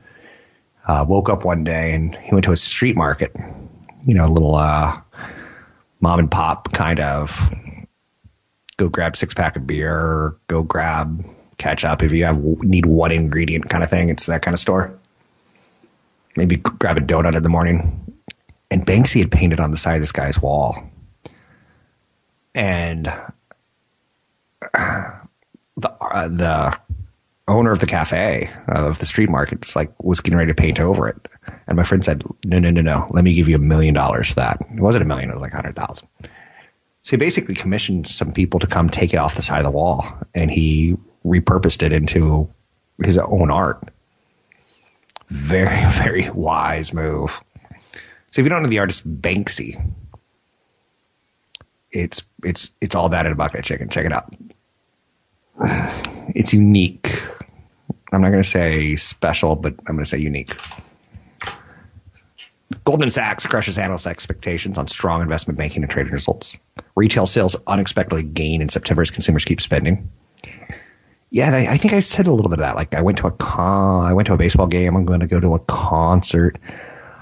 uh, 0.89 1.05
woke 1.07 1.29
up 1.29 1.45
one 1.45 1.63
day 1.63 1.93
and 1.93 2.15
he 2.15 2.31
went 2.33 2.45
to 2.45 2.51
a 2.51 2.57
street 2.57 2.95
market, 2.95 3.35
you 4.05 4.15
know, 4.15 4.25
a 4.25 4.33
little 4.33 4.55
uh, 4.55 4.99
mom 6.01 6.17
and 6.17 6.31
pop 6.31 6.73
kind 6.73 6.99
of 6.99 7.53
go 8.75 8.89
grab 8.89 9.15
six 9.15 9.35
pack 9.35 9.55
of 9.55 9.67
beer, 9.67 10.35
go 10.47 10.63
grab 10.63 11.23
ketchup 11.59 12.01
if 12.01 12.11
you 12.11 12.25
have 12.25 12.41
need 12.41 12.87
one 12.87 13.11
ingredient 13.11 13.69
kind 13.69 13.83
of 13.83 13.89
thing. 13.91 14.09
It's 14.09 14.25
that 14.25 14.41
kind 14.41 14.55
of 14.55 14.59
store. 14.59 14.97
Maybe 16.35 16.55
grab 16.55 16.97
a 16.97 17.01
donut 17.01 17.35
in 17.35 17.43
the 17.43 17.49
morning. 17.49 18.15
And 18.71 18.83
Banksy 18.83 19.19
had 19.19 19.31
painted 19.31 19.59
on 19.59 19.69
the 19.69 19.77
side 19.77 19.95
of 19.95 20.01
this 20.01 20.11
guy's 20.11 20.41
wall. 20.41 20.89
And 22.55 23.05
the 24.73 25.13
uh, 25.77 26.27
the 26.29 26.79
owner 27.49 27.71
of 27.71 27.79
the 27.79 27.85
cafe 27.85 28.49
of 28.67 28.99
the 28.99 29.05
street 29.05 29.29
market 29.29 29.61
just 29.61 29.75
like 29.75 30.01
was 30.01 30.21
getting 30.21 30.37
ready 30.37 30.51
to 30.51 30.55
paint 30.55 30.79
over 30.79 31.09
it. 31.09 31.27
And 31.67 31.75
my 31.77 31.83
friend 31.83 32.03
said, 32.03 32.23
no, 32.45 32.59
no, 32.59 32.69
no, 32.69 32.81
no. 32.81 33.07
Let 33.09 33.23
me 33.23 33.33
give 33.33 33.47
you 33.47 33.55
a 33.55 33.59
million 33.59 33.93
dollars 33.93 34.29
for 34.29 34.35
that. 34.35 34.61
It 34.61 34.79
wasn't 34.79 35.03
a 35.03 35.07
million. 35.07 35.29
It 35.29 35.33
was 35.33 35.41
like 35.41 35.53
a 35.53 35.55
hundred 35.55 35.75
thousand. 35.75 36.07
So 37.03 37.11
he 37.11 37.17
basically 37.17 37.55
commissioned 37.55 38.07
some 38.07 38.33
people 38.33 38.59
to 38.61 38.67
come 38.67 38.89
take 38.89 39.13
it 39.13 39.17
off 39.17 39.35
the 39.35 39.41
side 39.41 39.59
of 39.59 39.63
the 39.65 39.71
wall 39.71 40.05
and 40.35 40.51
he 40.51 40.97
repurposed 41.25 41.83
it 41.83 41.91
into 41.91 42.53
his 43.03 43.17
own 43.17 43.51
art. 43.51 43.89
Very, 45.27 45.85
very 45.87 46.29
wise 46.29 46.93
move. 46.93 47.41
So 48.31 48.41
if 48.41 48.45
you 48.45 48.49
don't 48.49 48.63
know 48.63 48.69
the 48.69 48.79
artist 48.79 49.07
Banksy, 49.21 49.93
it's 51.91 52.23
it's 52.43 52.69
it's 52.79 52.93
all 52.93 53.09
that 53.09 53.25
in 53.25 53.31
a 53.31 53.35
bucket 53.35 53.59
of 53.59 53.65
chicken. 53.65 53.89
Check 53.89 54.05
it 54.05 54.13
out. 54.13 54.35
It's 56.35 56.53
unique. 56.53 57.18
I'm 58.11 58.21
not 58.21 58.29
going 58.29 58.43
to 58.43 58.49
say 58.49 58.95
special, 58.95 59.55
but 59.55 59.75
I'm 59.85 59.95
going 59.95 60.03
to 60.03 60.09
say 60.09 60.17
unique. 60.17 60.55
Goldman 62.83 63.09
Sachs 63.09 63.45
crushes 63.45 63.77
analyst 63.77 64.07
expectations 64.07 64.77
on 64.77 64.87
strong 64.87 65.21
investment 65.21 65.57
banking 65.57 65.83
and 65.83 65.91
trading 65.91 66.11
results. 66.11 66.57
Retail 66.95 67.27
sales 67.27 67.55
unexpectedly 67.67 68.23
gain 68.23 68.61
in 68.61 68.69
September 68.69 69.01
as 69.01 69.11
consumers 69.11 69.45
keep 69.45 69.61
spending. 69.61 70.11
Yeah, 71.31 71.55
I, 71.55 71.77
think 71.77 71.93
I 71.93 71.99
said 71.99 72.25
a 72.25 72.31
little 72.31 72.49
bit 72.49 72.59
of 72.59 72.63
that. 72.63 72.75
Like 72.75 72.95
I 72.95 73.01
went 73.01 73.19
to 73.19 73.27
a 73.27 73.31
con, 73.31 74.03
I 74.03 74.13
went 74.13 74.27
to 74.27 74.33
a 74.33 74.37
baseball 74.37 74.65
game. 74.65 74.95
I'm 74.95 75.05
going 75.05 75.19
to 75.19 75.27
go 75.27 75.39
to 75.39 75.53
a 75.53 75.59
concert. 75.59 76.57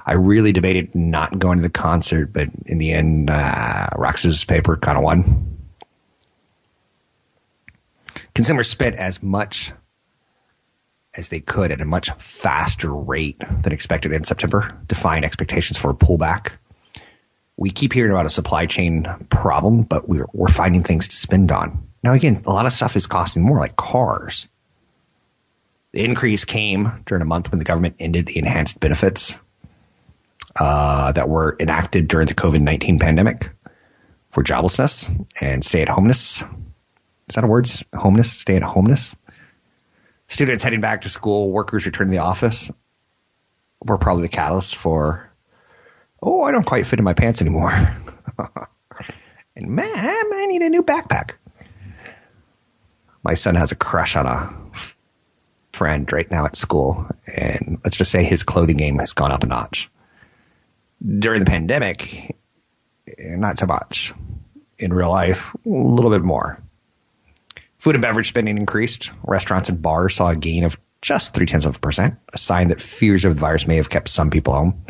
I 0.06 0.14
really 0.14 0.54
debated 0.54 0.96
not 0.96 1.38
going 1.38 1.58
to 1.58 1.62
the 1.62 1.70
concert, 1.70 2.32
but 2.32 2.48
in 2.66 2.78
the 2.78 2.94
end, 2.94 3.30
uh, 3.30 3.90
Rox's 3.98 4.46
paper 4.46 4.78
kind 4.78 4.98
of 4.98 5.04
won. 5.04 5.58
Consumers 8.34 8.70
spent 8.70 8.96
as 8.96 9.22
much 9.22 9.74
as 11.18 11.30
they 11.30 11.40
could 11.40 11.72
at 11.72 11.82
a 11.82 11.86
much 11.86 12.12
faster 12.12 12.94
rate 12.94 13.40
than 13.40 13.74
expected 13.74 14.12
in 14.14 14.24
September, 14.24 14.78
defying 14.88 15.24
expectations 15.24 15.78
for 15.78 15.92
a 15.92 15.96
pullback. 15.96 16.52
We 17.58 17.72
keep 17.72 17.92
hearing 17.92 18.12
about 18.12 18.28
a 18.28 18.30
supply 18.30 18.68
chain 18.68 19.08
problem, 19.30 19.82
but 19.82 20.08
we're, 20.08 20.28
we're 20.32 20.48
finding 20.48 20.84
things 20.84 21.08
to 21.08 21.16
spend 21.16 21.52
on. 21.52 21.88
Now, 22.04 22.14
again, 22.14 22.42
a 22.46 22.52
lot 22.52 22.68
of 22.68 22.74
stuff 22.74 22.96
is 22.96 23.08
costing 23.08 23.42
more, 23.42 23.58
like 23.60 23.76
cars. 23.76 24.48
The 25.92 26.04
increase 26.04 26.46
came 26.46 27.04
during 27.06 27.24
a 27.24 27.26
month 27.26 27.50
when 27.52 27.58
the 27.58 27.66
government 27.66 27.96
ended 28.00 28.28
the 28.28 28.38
enhanced 28.38 28.80
benefits 28.80 29.38
uh, 30.56 31.12
that 31.14 31.28
were 31.28 31.56
enacted 31.60 32.08
during 32.08 32.28
the 32.28 32.36
COVID 32.36 32.62
19 32.62 33.00
pandemic 33.00 33.50
for 34.30 34.44
joblessness 34.44 35.10
and 35.42 35.64
stay 35.64 35.82
at 35.82 35.90
homeness. 35.90 36.44
Is 37.28 37.36
that 37.36 37.44
a 37.44 37.48
word? 37.48 37.66
Homeness? 37.94 38.32
Stay 38.32 38.56
at 38.56 38.64
homeness? 38.64 39.16
Students 40.28 40.64
heading 40.64 40.82
back 40.82 41.02
to 41.02 41.10
school, 41.10 41.50
workers 41.52 41.86
returning 41.86 42.12
to 42.12 42.18
the 42.18 42.24
office 42.24 42.70
were 43.84 43.98
probably 43.98 44.24
the 44.24 44.30
catalyst 44.30 44.76
for, 44.76 45.32
oh, 46.22 46.44
I 46.44 46.52
don't 46.52 46.66
quite 46.66 46.86
fit 46.86 47.00
in 47.00 47.06
my 47.06 47.14
pants 47.14 47.42
anymore. 47.42 47.72
and 49.56 49.70
man, 49.70 49.94
I 49.96 50.46
need 50.48 50.62
a 50.62 50.70
new 50.70 50.84
backpack. 50.84 51.36
my 53.24 53.36
son 53.36 53.56
has 53.56 53.72
a 53.72 53.76
crush 53.76 54.16
on 54.16 54.26
a 54.26 54.54
friend 55.72 56.12
right 56.12 56.30
now 56.30 56.46
at 56.46 56.56
school, 56.56 57.08
and 57.26 57.80
let's 57.84 57.98
just 57.98 58.12
say 58.12 58.24
his 58.24 58.44
clothing 58.44 58.78
game 58.78 58.98
has 58.98 59.14
gone 59.14 59.32
up 59.32 59.44
a 59.44 59.48
notch. 59.48 59.90
During 61.06 61.40
the 61.40 61.50
pandemic, 61.50 62.36
not 63.18 63.60
so 63.60 63.68
much. 63.68 64.14
In 64.80 64.94
real 64.94 65.10
life, 65.10 65.56
a 65.66 65.70
little 65.70 66.12
bit 66.12 66.24
more. 66.24 66.62
Food 67.78 67.96
and 67.96 68.02
beverage 68.02 68.30
spending 68.30 68.58
increased. 68.58 69.12
Restaurants 69.24 69.70
and 69.70 69.82
bars 69.82 70.16
saw 70.16 70.30
a 70.30 70.36
gain 70.36 70.64
of 70.64 70.78
just 71.02 71.34
three 71.34 71.46
tenths 71.46 71.66
of 71.66 71.78
a 71.78 71.80
percent, 71.80 72.16
a 72.34 72.38
sign 72.38 72.70
that 72.70 72.82
fears 72.82 73.24
of 73.24 73.36
the 73.36 73.40
virus 73.40 73.68
may 73.68 73.76
have 73.76 73.90
kept 73.90 74.10
some 74.10 74.32
people 74.32 74.54
home. 74.54 74.86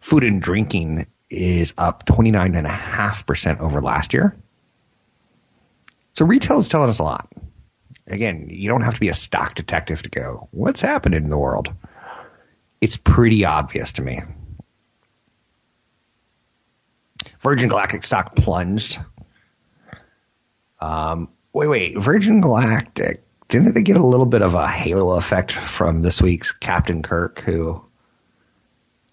Food 0.00 0.24
and 0.24 0.42
drinking 0.42 1.06
is 1.30 1.72
up 1.78 2.04
29.5% 2.04 3.60
over 3.60 3.80
last 3.80 4.12
year. 4.12 4.36
So 6.14 6.26
retail 6.26 6.58
is 6.58 6.68
telling 6.68 6.90
us 6.90 6.98
a 6.98 7.04
lot. 7.04 7.32
Again, 8.08 8.48
you 8.50 8.68
don't 8.68 8.82
have 8.82 8.94
to 8.94 9.00
be 9.00 9.08
a 9.08 9.14
stock 9.14 9.54
detective 9.54 10.02
to 10.02 10.10
go, 10.10 10.48
what's 10.50 10.80
happening 10.80 11.22
in 11.22 11.30
the 11.30 11.38
world? 11.38 11.72
It's 12.80 12.96
pretty 12.96 13.44
obvious 13.44 13.92
to 13.92 14.02
me. 14.02 14.22
Virgin 17.40 17.68
Galactic 17.68 18.02
stock 18.02 18.34
plunged. 18.34 18.98
Um, 20.80 21.28
wait, 21.52 21.68
wait. 21.68 21.98
Virgin 21.98 22.40
Galactic, 22.40 23.22
didn't 23.48 23.72
they 23.72 23.82
get 23.82 23.96
a 23.96 24.06
little 24.06 24.26
bit 24.26 24.42
of 24.42 24.54
a 24.54 24.68
halo 24.68 25.16
effect 25.16 25.52
from 25.52 26.02
this 26.02 26.20
week's 26.22 26.52
Captain 26.52 27.02
Kirk, 27.02 27.40
who, 27.40 27.84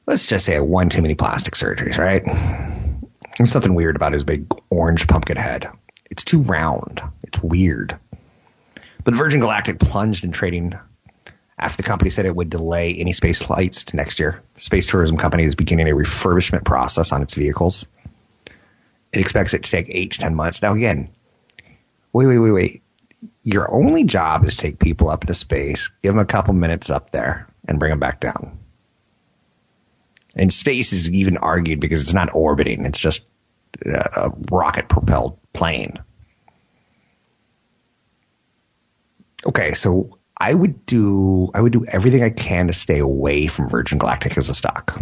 let's 0.07 0.25
just 0.25 0.45
say, 0.45 0.59
one 0.59 0.89
too 0.89 1.01
many 1.01 1.15
plastic 1.15 1.55
surgeries, 1.55 1.97
right? 1.97 2.23
There's 3.37 3.51
something 3.51 3.73
weird 3.73 3.95
about 3.95 4.13
his 4.13 4.23
big 4.23 4.47
orange 4.69 5.07
pumpkin 5.07 5.37
head. 5.37 5.69
It's 6.09 6.23
too 6.23 6.41
round. 6.41 7.01
It's 7.23 7.41
weird. 7.41 7.97
But 9.03 9.15
Virgin 9.15 9.39
Galactic 9.39 9.79
plunged 9.79 10.23
in 10.23 10.31
trading 10.31 10.73
after 11.57 11.77
the 11.77 11.87
company 11.87 12.09
said 12.09 12.25
it 12.25 12.35
would 12.35 12.49
delay 12.49 12.95
any 12.95 13.13
space 13.13 13.41
flights 13.41 13.85
to 13.85 13.95
next 13.95 14.19
year. 14.19 14.41
The 14.55 14.59
space 14.61 14.87
tourism 14.87 15.17
company 15.17 15.43
is 15.43 15.55
beginning 15.55 15.89
a 15.89 15.95
refurbishment 15.95 16.63
process 16.63 17.11
on 17.11 17.21
its 17.21 17.33
vehicles. 17.33 17.85
It 19.11 19.19
expects 19.19 19.53
it 19.53 19.63
to 19.63 19.71
take 19.71 19.87
eight 19.89 20.11
to 20.11 20.19
ten 20.19 20.35
months. 20.35 20.61
Now, 20.61 20.73
again, 20.73 21.09
wait, 22.13 22.27
wait, 22.27 22.37
wait, 22.37 22.51
wait. 22.51 22.83
Your 23.43 23.73
only 23.73 24.03
job 24.03 24.45
is 24.45 24.55
take 24.55 24.79
people 24.79 25.09
up 25.09 25.23
into 25.23 25.33
space, 25.33 25.89
give 26.01 26.13
them 26.13 26.19
a 26.19 26.25
couple 26.25 26.53
minutes 26.53 26.89
up 26.89 27.11
there, 27.11 27.47
and 27.67 27.79
bring 27.79 27.91
them 27.91 27.99
back 27.99 28.19
down. 28.19 28.59
And 30.35 30.53
space 30.53 30.93
is 30.93 31.09
even 31.11 31.37
argued 31.37 31.79
because 31.79 32.01
it's 32.01 32.13
not 32.13 32.33
orbiting; 32.33 32.85
it's 32.85 32.99
just 32.99 33.25
a 33.85 34.31
rocket 34.51 34.87
propelled 34.87 35.39
plane. 35.53 35.99
Okay, 39.45 39.73
so 39.73 40.19
I 40.37 40.53
would 40.53 40.85
do 40.85 41.49
I 41.53 41.61
would 41.61 41.73
do 41.73 41.85
everything 41.85 42.23
I 42.23 42.29
can 42.29 42.67
to 42.67 42.73
stay 42.73 42.99
away 42.99 43.47
from 43.47 43.69
Virgin 43.69 43.97
Galactic 43.97 44.37
as 44.37 44.49
a 44.49 44.53
stock. 44.53 45.01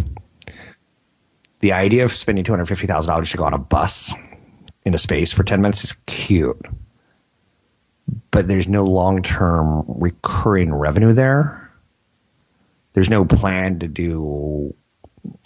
The 1.60 1.72
idea 1.72 2.04
of 2.04 2.12
spending 2.12 2.44
two 2.44 2.52
hundred 2.52 2.66
fifty 2.66 2.86
thousand 2.86 3.12
dollars 3.12 3.30
to 3.30 3.36
go 3.36 3.44
on 3.44 3.54
a 3.54 3.58
bus 3.58 4.14
into 4.84 4.98
space 4.98 5.32
for 5.32 5.44
ten 5.44 5.60
minutes 5.60 5.84
is 5.84 5.92
cute, 6.06 6.60
but 8.30 8.48
there's 8.48 8.68
no 8.68 8.84
long 8.84 9.22
term 9.22 9.84
recurring 9.86 10.72
revenue 10.72 11.12
there. 11.12 11.70
There's 12.92 13.10
no 13.10 13.24
plan 13.24 13.80
to 13.80 13.88
do 13.88 14.74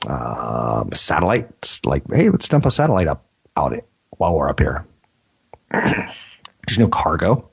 um, 0.06 0.90
satellites. 0.92 1.84
Like, 1.84 2.04
hey, 2.10 2.30
let's 2.30 2.48
dump 2.48 2.66
a 2.66 2.70
satellite 2.70 3.08
up 3.08 3.26
out 3.56 3.72
it 3.72 3.86
while 4.10 4.34
we're 4.34 4.48
up 4.48 4.60
here. 4.60 4.86
There's 5.72 6.78
no 6.78 6.88
cargo. 6.88 7.50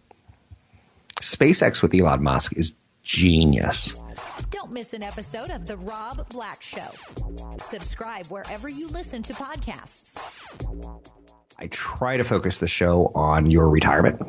SpaceX 1.20 1.82
with 1.82 1.94
Elon 1.94 2.24
Musk 2.24 2.54
is 2.56 2.76
genius. 3.04 3.94
Don't 4.52 4.72
miss 4.72 4.94
an 4.94 5.04
episode 5.04 5.50
of 5.50 5.66
The 5.66 5.78
Rob 5.78 6.30
Black 6.30 6.62
Show. 6.62 6.88
Subscribe 7.58 8.28
wherever 8.28 8.70
you 8.70 8.88
listen 8.88 9.24
to 9.24 9.34
podcasts. 9.34 10.18
I 11.58 11.68
try 11.68 12.18
to 12.18 12.24
focus 12.24 12.60
the 12.60 12.68
show 12.68 13.12
on 13.14 13.52
your 13.52 13.70
retirement. 13.70 14.22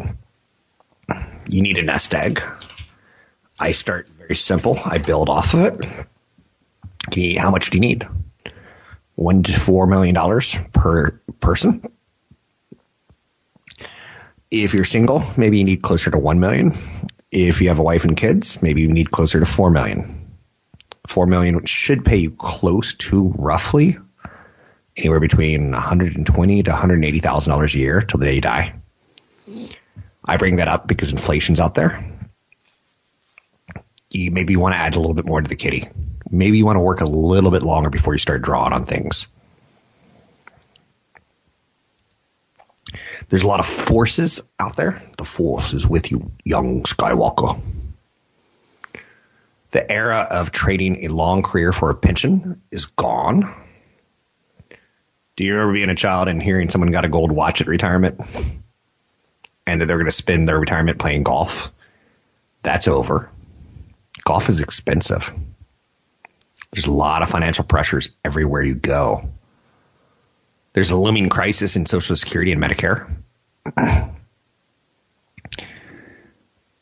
You 1.53 1.63
need 1.63 1.79
a 1.79 1.83
nest 1.83 2.15
egg. 2.15 2.41
I 3.59 3.73
start 3.73 4.07
very 4.09 4.37
simple. 4.37 4.79
I 4.85 4.99
build 4.99 5.29
off 5.29 5.55
of 5.55 5.61
it. 5.61 7.39
how 7.39 7.51
much 7.51 7.71
do 7.71 7.77
you 7.77 7.81
need? 7.81 8.07
One 9.17 9.43
to 9.43 9.59
four 9.59 9.87
million 9.89 10.15
dollars 10.15 10.57
per 10.73 11.21
person. 11.41 11.91
If 14.51 14.75
you're 14.75 14.85
single, 14.85 15.25
maybe 15.37 15.59
you 15.59 15.65
need 15.65 15.83
closer 15.83 16.11
to 16.11 16.19
1 16.19 16.41
million. 16.41 16.73
If 17.31 17.61
you 17.61 17.69
have 17.69 17.79
a 17.79 17.85
wife 17.85 18.05
and 18.05 18.17
kids, 18.17 18.61
maybe 18.61 18.81
you 18.81 18.89
need 18.89 19.09
closer 19.09 19.39
to 19.39 19.47
4 19.47 19.71
million. 19.71 20.33
4 21.07 21.27
million 21.27 21.65
should 21.67 22.05
pay 22.05 22.17
you 22.17 22.33
close 22.33 22.95
to 22.95 23.33
roughly 23.37 23.97
anywhere 24.97 25.21
between 25.21 25.71
120 25.71 26.63
to 26.65 26.71
180,000 26.71 27.51
dollars 27.51 27.75
a 27.75 27.79
year 27.79 28.01
till 28.01 28.19
the 28.19 28.27
day 28.27 28.35
you 28.35 28.41
die. 28.41 28.75
I 30.25 30.37
bring 30.37 30.57
that 30.57 30.69
up 30.69 30.87
because 30.87 31.11
inflation's 31.11 31.61
out 31.61 31.75
there. 31.75 32.19
You 34.11 34.31
maybe 34.31 34.57
want 34.57 34.75
to 34.75 34.81
add 34.81 34.95
a 34.95 35.01
little 35.01 35.15
bit 35.15 35.27
more 35.27 35.41
to 35.41 35.49
the 35.49 35.57
kitty. 35.57 35.89
Maybe 36.31 36.59
you 36.59 36.67
want 36.67 36.77
to 36.77 36.81
work 36.81 37.01
a 37.01 37.07
little 37.07 37.51
bit 37.51 37.63
longer 37.63 37.91
before 37.91 38.15
you 38.15 38.19
start 38.19 38.43
drawing 38.43 38.73
on 38.73 38.85
things. 38.85 39.27
There's 43.29 43.45
a 43.45 43.47
lot 43.47 43.61
of 43.61 43.67
forces 43.67 44.43
out 44.59 44.77
there. 44.77 45.01
The 45.17 45.25
force 45.25 45.73
is 45.73 45.87
with 45.87 46.11
you, 46.11 46.33
young 46.45 46.83
Skywalker. 46.83 47.61
The 49.71 49.91
era 49.91 50.27
of 50.29 50.51
trading 50.51 51.05
a 51.05 51.09
long 51.09 51.43
career 51.43 51.73
for 51.73 51.91
a 51.91 51.95
pension 51.95 52.61
is 52.73 52.87
gone. 52.87 53.55
Do 55.37 55.45
you 55.45 55.55
remember 55.55 55.75
being 55.75 55.91
a 55.91 55.95
child 55.95 56.27
and 56.27 56.43
hearing 56.43 56.71
someone 56.71 56.91
got 56.91 57.05
a 57.05 57.09
gold 57.09 57.31
watch 57.31 57.61
at 57.61 57.69
retirement 57.69 58.21
and 59.71 59.81
that 59.81 59.87
they're 59.87 59.97
going 59.99 60.07
to 60.07 60.13
spend 60.13 60.49
their 60.49 60.59
retirement 60.59 60.99
playing 60.99 61.23
golf? 61.23 61.73
That's 62.63 62.89
over. 62.89 63.31
Golf 64.25 64.49
is 64.49 64.59
expensive. 64.59 65.33
There's 66.73 66.87
a 66.87 66.93
lot 66.93 67.23
of 67.23 67.31
financial 67.31 67.65
pressures 67.65 68.11
everywhere 68.25 68.63
you 68.63 68.75
go. 68.75 69.31
There's 70.73 70.91
a 70.91 70.97
looming 70.97 71.29
crisis 71.29 71.77
in 71.77 71.87
Social 71.87 72.17
Security 72.17 72.51
and 72.53 72.63
Medicare. 72.63 73.09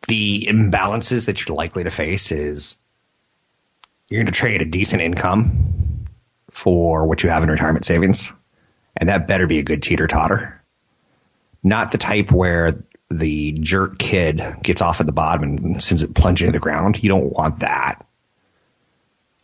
the 0.09 0.47
imbalances 0.51 1.27
that 1.27 1.47
you're 1.47 1.57
likely 1.57 1.85
to 1.85 1.91
face 1.91 2.33
is 2.33 2.79
you're 4.09 4.23
going 4.23 4.33
to 4.33 4.39
trade 4.39 4.63
a 4.63 4.67
decent 4.67 5.03
income 5.03 6.07
for 6.51 7.07
what 7.07 7.23
you 7.23 7.29
have 7.29 7.43
in 7.43 7.51
retirement 7.51 7.85
savings, 7.85 8.33
and 8.97 9.11
that 9.11 9.27
better 9.29 9.47
be 9.47 9.59
a 9.59 9.63
good 9.63 9.83
teeter 9.83 10.07
totter. 10.07 10.58
Not 11.63 11.93
the 11.93 11.99
type 11.99 12.31
where 12.31 12.85
the 13.11 13.53
jerk 13.53 13.99
kid 13.99 14.43
gets 14.63 14.83
off 14.83 15.01
at 15.01 15.07
the 15.07 15.13
bottom 15.13 15.43
and 15.43 15.83
sends 15.83 16.03
it 16.03 16.15
plunging 16.15 16.49
to 16.49 16.53
the 16.53 16.59
ground. 16.59 17.03
You 17.03 17.09
don't 17.09 17.33
want 17.33 17.61
that 17.61 18.07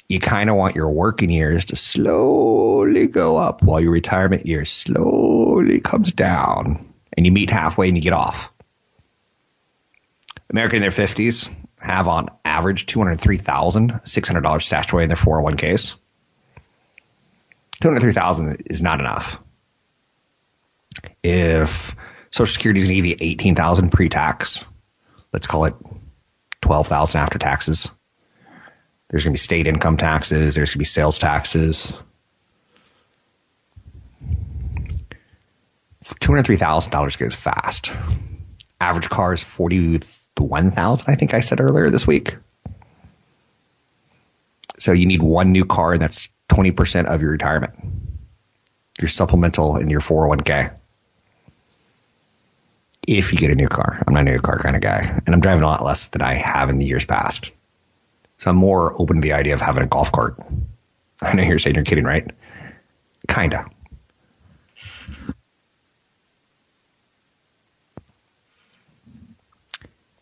you 0.09 0.20
kind 0.20 0.50
of 0.50 0.57
want 0.57 0.77
your 0.77 0.90
working 0.90 1.31
years 1.31 1.66
to 1.66 1.77
slowly 1.77 3.07
go 3.07 3.37
up 3.37 3.62
while 3.62 3.81
your 3.81 3.92
retirement 3.92 4.46
years 4.46 4.70
slowly 4.70 5.81
comes 5.81 6.12
down 6.12 6.92
and 7.16 7.24
you 7.24 7.33
meet 7.33 7.50
halfway 7.50 7.88
and 7.88 7.96
you 7.96 8.03
get 8.03 8.12
off. 8.12 8.53
American 10.50 10.77
in 10.77 10.83
their 10.83 10.90
50s 10.90 11.53
have 11.81 12.07
on 12.07 12.29
average 12.44 12.87
$203,600 12.87 14.62
stashed 14.62 14.92
away 14.92 15.05
in 15.05 15.09
their 15.09 15.16
401ks. 15.16 15.94
203,000 17.81 18.62
is 18.66 18.83
not 18.83 19.00
enough. 19.00 19.40
If 21.22 21.94
Social 22.30 22.52
Security 22.52 22.80
is 22.80 22.88
going 22.88 23.02
to 23.02 23.09
give 23.09 23.20
you 23.20 23.28
18,000 23.33 23.90
pre-tax, 23.90 24.64
let's 25.33 25.46
call 25.46 25.64
it 25.66 25.74
12,000 26.61 27.20
after 27.20 27.38
taxes 27.38 27.90
there's 29.14 29.22
going 29.22 29.33
to 29.33 29.40
be 29.40 29.44
state 29.44 29.68
income 29.68 29.96
taxes. 29.96 30.57
There's 30.57 30.70
going 30.70 30.74
to 30.74 30.78
be 30.78 30.85
sales 30.85 31.20
taxes. 31.20 31.92
$203,000 36.04 37.18
goes 37.18 37.35
fast. 37.37 37.92
Average 38.80 39.09
car 39.09 39.33
is 39.33 39.40
41,000, 39.40 41.04
I 41.09 41.14
think 41.14 41.33
I 41.33 41.40
said 41.40 41.61
earlier 41.61 41.90
this 41.90 42.07
week. 42.07 42.37
So 44.80 44.90
you 44.90 45.07
need 45.07 45.22
one 45.22 45.52
new 45.52 45.64
car 45.64 45.92
and 45.92 46.02
that's 46.02 46.28
20% 46.48 47.07
of 47.07 47.22
your 47.22 47.30
retirement. 47.30 47.74
Your 49.00 49.09
supplemental 49.09 49.76
and 49.76 49.90
your 49.90 50.00
401k. 50.00 50.74
If 53.07 53.33
you 53.33 53.38
get 53.38 53.51
a 53.51 53.55
new 53.55 53.69
car. 53.69 54.03
I'm 54.07 54.14
not 54.14 54.27
a 54.27 54.31
new 54.31 54.40
car 54.40 54.59
kind 54.59 54.77
of 54.77 54.83
guy. 54.83 55.21
And 55.27 55.35
I'm 55.35 55.40
driving 55.40 55.62
a 55.62 55.67
lot 55.67 55.85
less 55.85 56.07
than 56.09 56.23
I 56.23 56.35
have 56.35 56.71
in 56.71 56.79
the 56.79 56.87
years 56.87 57.05
past. 57.05 57.53
So 58.38 58.51
I'm 58.51 58.57
more 58.57 59.01
open 59.01 59.17
to 59.17 59.21
the 59.21 59.35
idea 59.35 59.55
of 59.55 59.61
having 59.61 59.83
a 59.83 59.87
golf 59.87 60.11
cart. 60.12 60.38
I 61.21 61.35
know 61.35 61.43
you're 61.43 61.59
saying 61.59 61.77
you're 61.77 61.85
kidding, 61.85 62.05
right? 62.05 62.31
Kinda. 63.29 63.67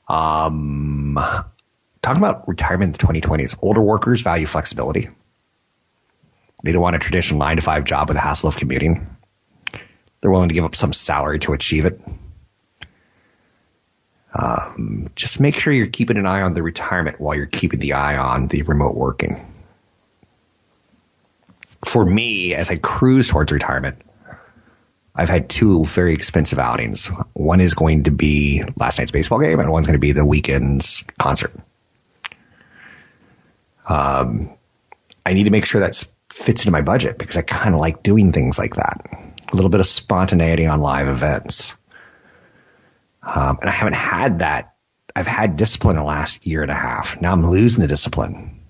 Um, 0.08 1.18
talking 2.02 2.20
about 2.20 2.46
retirement 2.46 2.88
in 2.88 2.92
the 2.92 3.20
2020s, 3.20 3.56
older 3.62 3.80
workers 3.80 4.20
value 4.20 4.46
flexibility. 4.46 5.08
They 6.62 6.72
don't 6.72 6.82
want 6.82 6.96
a 6.96 6.98
traditional 6.98 7.40
nine 7.40 7.56
to 7.56 7.62
five 7.62 7.84
job 7.84 8.08
with 8.08 8.16
the 8.16 8.20
hassle 8.20 8.48
of 8.48 8.56
commuting. 8.56 9.16
They're 10.20 10.30
willing 10.30 10.48
to 10.48 10.54
give 10.54 10.64
up 10.64 10.76
some 10.76 10.92
salary 10.92 11.38
to 11.40 11.52
achieve 11.52 11.86
it. 11.86 12.00
Um, 14.34 15.10
just 15.14 15.40
make 15.40 15.54
sure 15.54 15.72
you're 15.72 15.88
keeping 15.88 16.16
an 16.16 16.26
eye 16.26 16.42
on 16.42 16.54
the 16.54 16.62
retirement 16.62 17.20
while 17.20 17.36
you're 17.36 17.46
keeping 17.46 17.80
the 17.80 17.94
eye 17.94 18.16
on 18.16 18.48
the 18.48 18.62
remote 18.62 18.94
working. 18.94 19.44
For 21.84 22.04
me, 22.04 22.54
as 22.54 22.70
I 22.70 22.76
cruise 22.76 23.28
towards 23.28 23.52
retirement, 23.52 24.00
I've 25.14 25.28
had 25.28 25.50
two 25.50 25.84
very 25.84 26.14
expensive 26.14 26.58
outings. 26.58 27.10
One 27.34 27.60
is 27.60 27.74
going 27.74 28.04
to 28.04 28.10
be 28.10 28.62
last 28.76 28.98
night's 28.98 29.10
baseball 29.10 29.40
game, 29.40 29.60
and 29.60 29.70
one's 29.70 29.86
going 29.86 29.98
to 29.98 30.00
be 30.00 30.12
the 30.12 30.24
weekend's 30.24 31.04
concert. 31.18 31.52
Um, 33.86 34.56
I 35.26 35.34
need 35.34 35.44
to 35.44 35.50
make 35.50 35.66
sure 35.66 35.82
that 35.82 36.02
fits 36.30 36.62
into 36.62 36.70
my 36.70 36.80
budget 36.80 37.18
because 37.18 37.36
I 37.36 37.42
kind 37.42 37.74
of 37.74 37.80
like 37.80 38.02
doing 38.02 38.32
things 38.32 38.58
like 38.58 38.76
that. 38.76 39.02
A 39.52 39.54
little 39.54 39.70
bit 39.70 39.80
of 39.80 39.86
spontaneity 39.86 40.66
on 40.66 40.80
live 40.80 41.08
events. 41.08 41.74
Um, 43.22 43.58
and 43.60 43.70
I 43.70 43.72
haven't 43.72 43.94
had 43.94 44.40
that. 44.40 44.74
I've 45.14 45.26
had 45.26 45.56
discipline 45.56 45.96
the 45.96 46.02
last 46.02 46.46
year 46.46 46.62
and 46.62 46.70
a 46.70 46.74
half. 46.74 47.20
Now 47.20 47.32
I'm 47.32 47.50
losing 47.50 47.82
the 47.82 47.88
discipline. 47.88 48.60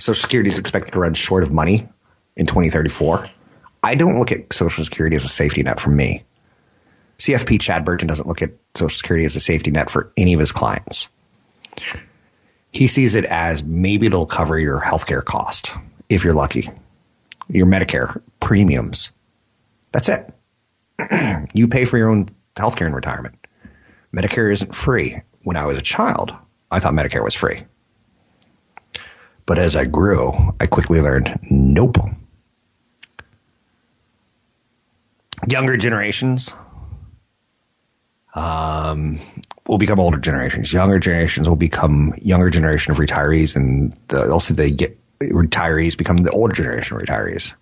Social 0.00 0.20
Security 0.20 0.50
is 0.50 0.58
expected 0.58 0.92
to 0.92 1.00
run 1.00 1.14
short 1.14 1.42
of 1.42 1.52
money 1.52 1.88
in 2.36 2.46
2034. 2.46 3.26
I 3.82 3.94
don't 3.94 4.18
look 4.18 4.32
at 4.32 4.52
Social 4.52 4.84
Security 4.84 5.16
as 5.16 5.24
a 5.24 5.28
safety 5.28 5.62
net 5.62 5.80
for 5.80 5.90
me. 5.90 6.24
CFP 7.18 7.60
Chad 7.60 7.84
Burton 7.84 8.08
doesn't 8.08 8.26
look 8.26 8.42
at 8.42 8.50
Social 8.74 8.94
Security 8.94 9.26
as 9.26 9.36
a 9.36 9.40
safety 9.40 9.70
net 9.70 9.90
for 9.90 10.12
any 10.16 10.34
of 10.34 10.40
his 10.40 10.52
clients. 10.52 11.08
He 12.72 12.88
sees 12.88 13.14
it 13.14 13.24
as 13.24 13.62
maybe 13.62 14.06
it'll 14.06 14.26
cover 14.26 14.58
your 14.58 14.80
healthcare 14.80 15.24
cost 15.24 15.74
if 16.08 16.24
you're 16.24 16.34
lucky, 16.34 16.68
your 17.48 17.66
Medicare 17.66 18.20
premiums. 18.40 19.10
That's 19.92 20.08
it. 20.08 20.32
you 21.54 21.68
pay 21.68 21.84
for 21.84 21.98
your 21.98 22.10
own 22.10 22.30
healthcare 22.56 22.86
in 22.86 22.94
retirement. 22.94 23.36
Medicare 24.14 24.52
isn't 24.52 24.74
free. 24.74 25.20
When 25.42 25.56
I 25.56 25.66
was 25.66 25.78
a 25.78 25.82
child, 25.82 26.34
I 26.70 26.80
thought 26.80 26.94
Medicare 26.94 27.24
was 27.24 27.34
free. 27.34 27.64
But 29.46 29.58
as 29.58 29.74
I 29.74 29.84
grew, 29.84 30.32
I 30.60 30.66
quickly 30.66 31.00
learned 31.00 31.38
nope. 31.50 31.96
Younger 35.48 35.76
generations 35.76 36.52
um, 38.34 39.18
will 39.66 39.78
become 39.78 39.98
older 39.98 40.18
generations. 40.18 40.72
Younger 40.72 40.98
generations 40.98 41.48
will 41.48 41.56
become 41.56 42.14
younger 42.22 42.50
generation 42.50 42.92
of 42.92 42.98
retirees, 42.98 43.56
and 43.56 43.92
the, 44.08 44.30
also 44.30 44.54
they 44.54 44.70
get 44.70 44.98
retirees 45.20 45.96
become 45.96 46.16
the 46.16 46.30
older 46.30 46.54
generation 46.54 46.96
of 46.96 47.02
retirees. 47.02 47.54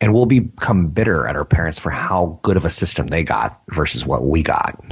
And 0.00 0.14
we'll 0.14 0.26
become 0.26 0.88
bitter 0.88 1.26
at 1.26 1.36
our 1.36 1.44
parents 1.44 1.78
for 1.78 1.90
how 1.90 2.38
good 2.42 2.56
of 2.56 2.64
a 2.64 2.70
system 2.70 3.06
they 3.06 3.22
got 3.22 3.60
versus 3.68 4.06
what 4.06 4.24
we 4.24 4.42
got. 4.42 4.82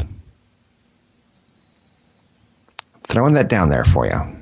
Throwing 3.04 3.34
that 3.34 3.48
down 3.48 3.70
there 3.70 3.86
for 3.86 4.06
you. 4.06 4.36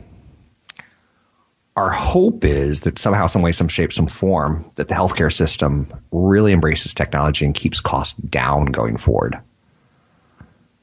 Our 1.76 1.90
hope 1.90 2.44
is 2.44 2.80
that 2.80 2.98
somehow, 2.98 3.26
some 3.26 3.42
way, 3.42 3.52
some 3.52 3.68
shape, 3.68 3.92
some 3.92 4.06
form, 4.06 4.64
that 4.76 4.88
the 4.88 4.94
healthcare 4.94 5.32
system 5.32 5.92
really 6.10 6.52
embraces 6.52 6.94
technology 6.94 7.44
and 7.44 7.54
keeps 7.54 7.80
costs 7.80 8.18
down 8.18 8.66
going 8.66 8.96
forward. 8.96 9.38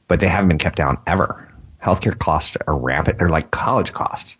But 0.06 0.20
they 0.20 0.28
haven't 0.28 0.48
been 0.48 0.58
kept 0.58 0.76
down 0.76 0.98
ever. 1.06 1.52
Healthcare 1.82 2.18
costs 2.18 2.56
are 2.66 2.78
rampant. 2.78 3.18
They're 3.18 3.28
like 3.28 3.50
college 3.50 3.92
costs. 3.92 4.36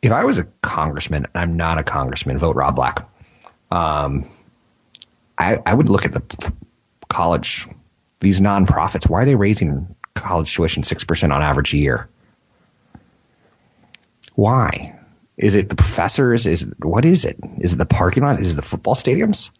If 0.00 0.10
I 0.10 0.24
was 0.24 0.38
a 0.38 0.48
congressman, 0.62 1.26
and 1.26 1.42
I'm 1.42 1.56
not 1.56 1.78
a 1.78 1.84
congressman, 1.84 2.38
vote 2.38 2.56
Rob 2.56 2.74
Black 2.74 3.06
um, 3.72 4.24
I, 5.38 5.58
I 5.64 5.72
would 5.72 5.88
look 5.88 6.04
at 6.04 6.12
the 6.12 6.52
college, 7.08 7.66
these 8.20 8.40
nonprofits. 8.40 9.08
Why 9.08 9.22
are 9.22 9.24
they 9.24 9.34
raising 9.34 9.94
college 10.14 10.54
tuition 10.54 10.82
6% 10.82 11.32
on 11.32 11.42
average 11.42 11.72
a 11.72 11.78
year? 11.78 12.08
Why? 14.34 14.98
Is 15.38 15.54
it 15.54 15.70
the 15.70 15.74
professors? 15.74 16.46
Is 16.46 16.62
it, 16.62 16.84
what 16.84 17.06
is 17.06 17.24
it? 17.24 17.38
Is 17.58 17.72
it 17.72 17.76
the 17.76 17.86
parking 17.86 18.22
lot? 18.22 18.40
Is 18.40 18.52
it 18.52 18.56
the 18.56 18.62
football 18.62 18.94
stadiums? 18.94 19.50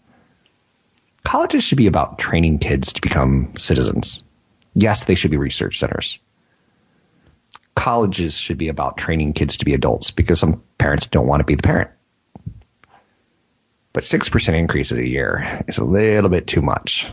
Colleges 1.25 1.65
should 1.65 1.79
be 1.79 1.87
about 1.87 2.19
training 2.19 2.59
kids 2.59 2.93
to 2.93 3.01
become 3.01 3.55
citizens. 3.57 4.23
Yes, 4.75 5.07
they 5.07 5.15
should 5.15 5.31
be 5.31 5.39
research 5.39 5.79
centers. 5.79 6.19
Colleges 7.75 8.37
should 8.37 8.59
be 8.59 8.69
about 8.69 8.99
training 8.99 9.33
kids 9.33 9.57
to 9.59 9.65
be 9.65 9.73
adults 9.73 10.11
because 10.11 10.39
some 10.39 10.63
parents 10.77 11.07
don't 11.07 11.27
want 11.27 11.41
to 11.41 11.45
be 11.45 11.55
the 11.55 11.63
parent. 11.63 11.91
But 13.93 14.05
6% 14.05 14.55
increases 14.55 14.99
a 14.99 15.07
year 15.07 15.63
is 15.69 15.79
a 15.79 15.85
little 15.85 16.31
bit 16.31 16.47
too 16.47 16.63
much. 16.63 17.07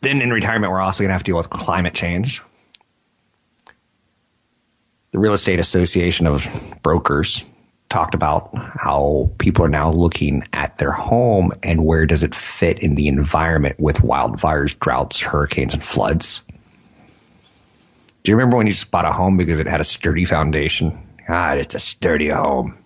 Then 0.00 0.22
in 0.22 0.30
retirement, 0.30 0.72
we're 0.72 0.80
also 0.80 1.02
going 1.02 1.08
to 1.08 1.14
have 1.14 1.24
to 1.24 1.30
deal 1.30 1.36
with 1.36 1.50
climate 1.50 1.94
change. 1.94 2.42
The 5.10 5.18
Real 5.18 5.34
Estate 5.34 5.58
Association 5.58 6.26
of 6.26 6.46
Brokers 6.82 7.44
talked 7.88 8.14
about 8.14 8.50
how 8.54 9.30
people 9.38 9.64
are 9.64 9.70
now 9.70 9.90
looking 9.90 10.44
at 10.52 10.76
their 10.76 10.92
home 10.92 11.52
and 11.62 11.84
where 11.84 12.06
does 12.06 12.22
it 12.22 12.34
fit 12.34 12.82
in 12.82 12.94
the 12.94 13.08
environment 13.08 13.76
with 13.78 13.98
wildfires, 13.98 14.78
droughts, 14.78 15.20
hurricanes, 15.20 15.74
and 15.74 15.82
floods. 15.82 16.42
Do 18.22 18.30
you 18.30 18.36
remember 18.36 18.58
when 18.58 18.66
you 18.66 18.72
just 18.72 18.90
bought 18.90 19.06
a 19.06 19.12
home 19.12 19.36
because 19.36 19.58
it 19.58 19.66
had 19.66 19.80
a 19.80 19.84
sturdy 19.84 20.26
foundation? 20.26 20.98
God, 21.26 21.58
it's 21.58 21.74
a 21.74 21.80
sturdy 21.80 22.28
home. 22.28 22.76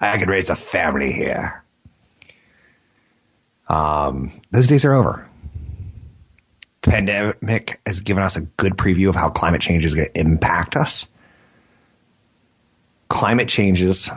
I 0.00 0.18
could 0.18 0.28
raise 0.28 0.50
a 0.50 0.56
family 0.56 1.12
here. 1.12 1.62
Um, 3.68 4.32
those 4.50 4.66
days 4.66 4.84
are 4.84 4.94
over. 4.94 5.28
The 6.82 6.90
pandemic 6.90 7.80
has 7.84 8.00
given 8.00 8.22
us 8.22 8.36
a 8.36 8.40
good 8.40 8.72
preview 8.72 9.10
of 9.10 9.14
how 9.14 9.28
climate 9.28 9.60
change 9.60 9.84
is 9.84 9.94
going 9.94 10.08
to 10.08 10.18
impact 10.18 10.76
us. 10.76 11.06
Climate 13.08 13.48
changes 13.48 14.10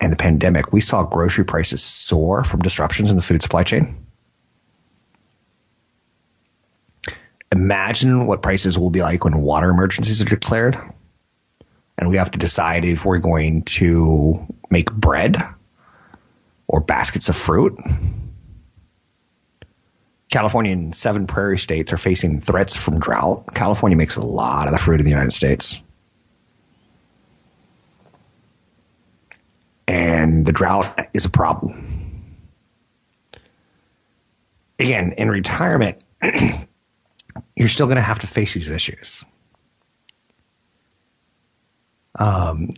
and 0.00 0.12
the 0.12 0.16
pandemic, 0.16 0.72
we 0.72 0.80
saw 0.80 1.02
grocery 1.04 1.44
prices 1.44 1.82
soar 1.82 2.44
from 2.44 2.62
disruptions 2.62 3.10
in 3.10 3.16
the 3.16 3.22
food 3.22 3.42
supply 3.42 3.64
chain. 3.64 4.06
Imagine 7.52 8.26
what 8.26 8.42
prices 8.42 8.78
will 8.78 8.90
be 8.90 9.02
like 9.02 9.24
when 9.24 9.40
water 9.40 9.70
emergencies 9.70 10.20
are 10.20 10.26
declared 10.26 10.78
and 11.98 12.08
we 12.08 12.16
have 12.16 12.30
to 12.32 12.38
decide 12.38 12.84
if 12.84 13.04
we're 13.04 13.18
going 13.18 13.62
to 13.62 14.46
make 14.70 14.92
bread 14.92 15.36
or 16.66 16.80
baskets 16.80 17.28
of 17.28 17.36
fruit. 17.36 17.78
California 20.28 20.72
and 20.72 20.94
seven 20.94 21.26
prairie 21.26 21.58
states 21.58 21.92
are 21.92 21.96
facing 21.96 22.40
threats 22.40 22.76
from 22.76 22.98
drought. 22.98 23.46
California 23.54 23.96
makes 23.96 24.16
a 24.16 24.22
lot 24.22 24.66
of 24.66 24.72
the 24.72 24.78
fruit 24.78 25.00
in 25.00 25.04
the 25.04 25.10
United 25.10 25.32
States. 25.32 25.80
And 29.88 30.44
the 30.44 30.52
drought 30.52 31.08
is 31.14 31.24
a 31.24 31.30
problem. 31.30 31.94
Again, 34.78 35.12
in 35.12 35.30
retirement, 35.30 36.02
you're 37.56 37.68
still 37.68 37.86
going 37.86 37.96
to 37.96 38.02
have 38.02 38.18
to 38.18 38.26
face 38.26 38.52
these 38.52 38.68
issues. 38.68 39.24
Um, 42.16 42.70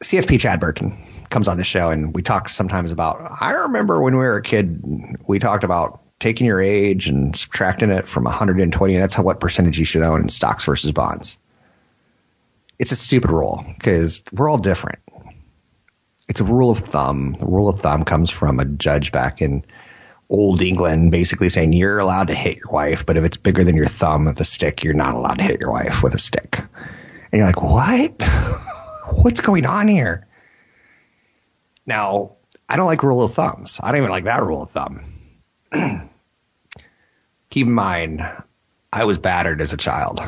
CFP 0.00 0.40
Chad 0.40 0.60
Burton 0.60 0.96
comes 1.28 1.48
on 1.48 1.56
the 1.56 1.64
show, 1.64 1.90
and 1.90 2.14
we 2.14 2.22
talk 2.22 2.48
sometimes 2.48 2.92
about. 2.92 3.40
I 3.40 3.52
remember 3.52 4.00
when 4.00 4.14
we 4.14 4.24
were 4.24 4.36
a 4.36 4.42
kid, 4.42 5.18
we 5.26 5.38
talked 5.38 5.64
about 5.64 6.02
taking 6.18 6.46
your 6.46 6.60
age 6.60 7.08
and 7.08 7.36
subtracting 7.36 7.90
it 7.90 8.06
from 8.06 8.24
120. 8.24 8.96
That's 8.96 9.14
how 9.14 9.22
what 9.22 9.40
percentage 9.40 9.78
you 9.78 9.84
should 9.84 10.02
own 10.02 10.22
in 10.22 10.28
stocks 10.28 10.64
versus 10.64 10.92
bonds. 10.92 11.38
It's 12.78 12.92
a 12.92 12.96
stupid 12.96 13.30
rule 13.30 13.64
because 13.76 14.22
we're 14.32 14.48
all 14.48 14.58
different. 14.58 15.00
It's 16.28 16.40
a 16.40 16.44
rule 16.44 16.70
of 16.70 16.78
thumb. 16.78 17.36
The 17.38 17.46
rule 17.46 17.68
of 17.68 17.80
thumb 17.80 18.04
comes 18.04 18.30
from 18.30 18.60
a 18.60 18.64
judge 18.64 19.12
back 19.12 19.42
in 19.42 19.64
old 20.30 20.62
England, 20.62 21.10
basically 21.10 21.48
saying 21.48 21.72
you're 21.72 21.98
allowed 21.98 22.28
to 22.28 22.34
hit 22.34 22.56
your 22.56 22.70
wife, 22.70 23.04
but 23.04 23.16
if 23.16 23.24
it's 23.24 23.36
bigger 23.36 23.64
than 23.64 23.76
your 23.76 23.86
thumb 23.86 24.26
with 24.26 24.40
a 24.40 24.44
stick, 24.44 24.84
you're 24.84 24.94
not 24.94 25.14
allowed 25.14 25.38
to 25.38 25.44
hit 25.44 25.60
your 25.60 25.72
wife 25.72 26.02
with 26.02 26.14
a 26.14 26.18
stick. 26.18 26.60
And 27.32 27.38
you're 27.38 27.46
like, 27.46 27.62
what? 27.62 28.22
What's 29.12 29.40
going 29.40 29.66
on 29.66 29.88
here? 29.88 30.26
Now, 31.86 32.36
I 32.68 32.76
don't 32.76 32.86
like 32.86 33.02
rule 33.02 33.22
of 33.22 33.34
thumbs. 33.34 33.80
I 33.82 33.90
don't 33.90 33.98
even 33.98 34.10
like 34.10 34.24
that 34.24 34.42
rule 34.42 34.62
of 34.62 34.70
thumb. 34.70 35.00
Keep 37.50 37.66
in 37.66 37.72
mind, 37.72 38.22
I 38.92 39.04
was 39.04 39.18
battered 39.18 39.60
as 39.60 39.72
a 39.72 39.76
child. 39.76 40.20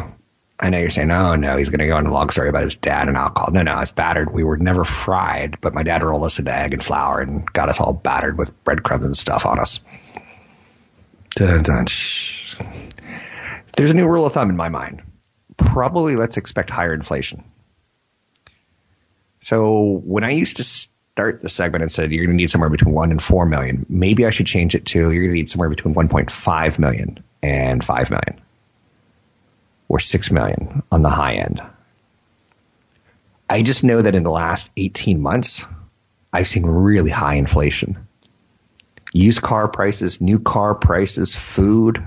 I 0.59 0.71
know 0.71 0.79
you're 0.79 0.91
saying, 0.91 1.11
oh 1.11 1.35
no, 1.35 1.57
he's 1.57 1.71
going 1.71 1.81
to 1.81 1.87
go 1.87 1.99
into 1.99 2.11
a 2.11 2.13
long 2.13 2.31
story 2.31 2.49
about 2.49 2.63
his 2.63 2.77
dad 2.77 3.09
and 3.09 3.17
alcohol. 3.17 3.51
No, 3.53 3.63
no, 3.63 3.73
I 3.73 3.81
was 3.81 3.91
battered. 3.91 4.33
We 4.33 4.45
were 4.45 4.57
never 4.57 4.85
fried, 4.85 5.61
but 5.61 5.75
my 5.75 5.83
dad 5.83 6.03
rolled 6.03 6.25
us 6.25 6.39
into 6.39 6.55
egg 6.55 6.73
and 6.73 6.85
flour 6.85 7.21
and 7.21 7.45
got 7.53 7.69
us 7.69 7.81
all 7.81 7.93
battered 7.93 8.39
with 8.39 8.63
breadcrumbs 8.63 9.05
and 9.05 9.17
stuff 9.17 9.45
on 9.45 9.59
us. 9.59 9.81
Dun, 11.31 11.49
Dun, 11.49 11.63
dun, 11.63 11.87
there's 13.77 13.91
a 13.91 13.95
new 13.95 14.07
rule 14.07 14.27
of 14.27 14.33
thumb 14.35 14.51
in 14.51 14.57
my 14.57 14.69
mind. 14.69 15.03
Probably 15.57 16.17
let's 16.17 16.37
expect 16.37 16.71
higher 16.71 16.95
inflation. 16.95 17.45
So 19.41 20.01
when 20.05 20.25
I 20.25 20.31
used 20.31 20.59
to 20.59 20.65
start 20.65 21.43
the 21.43 21.49
segment 21.49 21.83
and 21.83 21.91
said 21.91 22.13
you're 22.13 22.25
going 22.25 22.37
to 22.37 22.41
need 22.41 22.51
somewhere 22.51 22.71
between 22.71 22.95
one 22.95 23.11
and 23.11 23.23
four 23.23 23.45
million, 23.45 23.87
maybe 23.89 24.25
I 24.25 24.31
should 24.31 24.47
change 24.47 24.75
it 24.75 24.87
to 24.87 24.99
you're 24.99 25.11
going 25.11 25.31
to 25.31 25.35
need 25.35 25.51
somewhere 25.51 25.69
between 25.69 25.95
1.5 25.95 26.79
million 26.79 27.23
and 27.43 27.85
5 27.85 28.11
million 28.11 28.41
or 29.89 29.99
6 29.99 30.31
million 30.31 30.83
on 30.91 31.03
the 31.03 31.11
high 31.11 31.35
end. 31.35 31.61
I 33.51 33.63
just 33.63 33.85
know 33.85 34.01
that 34.01 34.15
in 34.15 34.23
the 34.23 34.31
last 34.31 34.71
18 34.79 35.21
months, 35.21 35.67
I've 36.33 36.49
seen 36.49 36.65
really 36.65 37.11
high 37.11 37.35
inflation. 37.35 38.09
Used 39.13 39.43
car 39.43 39.69
prices, 39.69 40.23
new 40.23 40.39
car 40.39 40.75
prices, 40.75 41.35
food. 41.35 42.03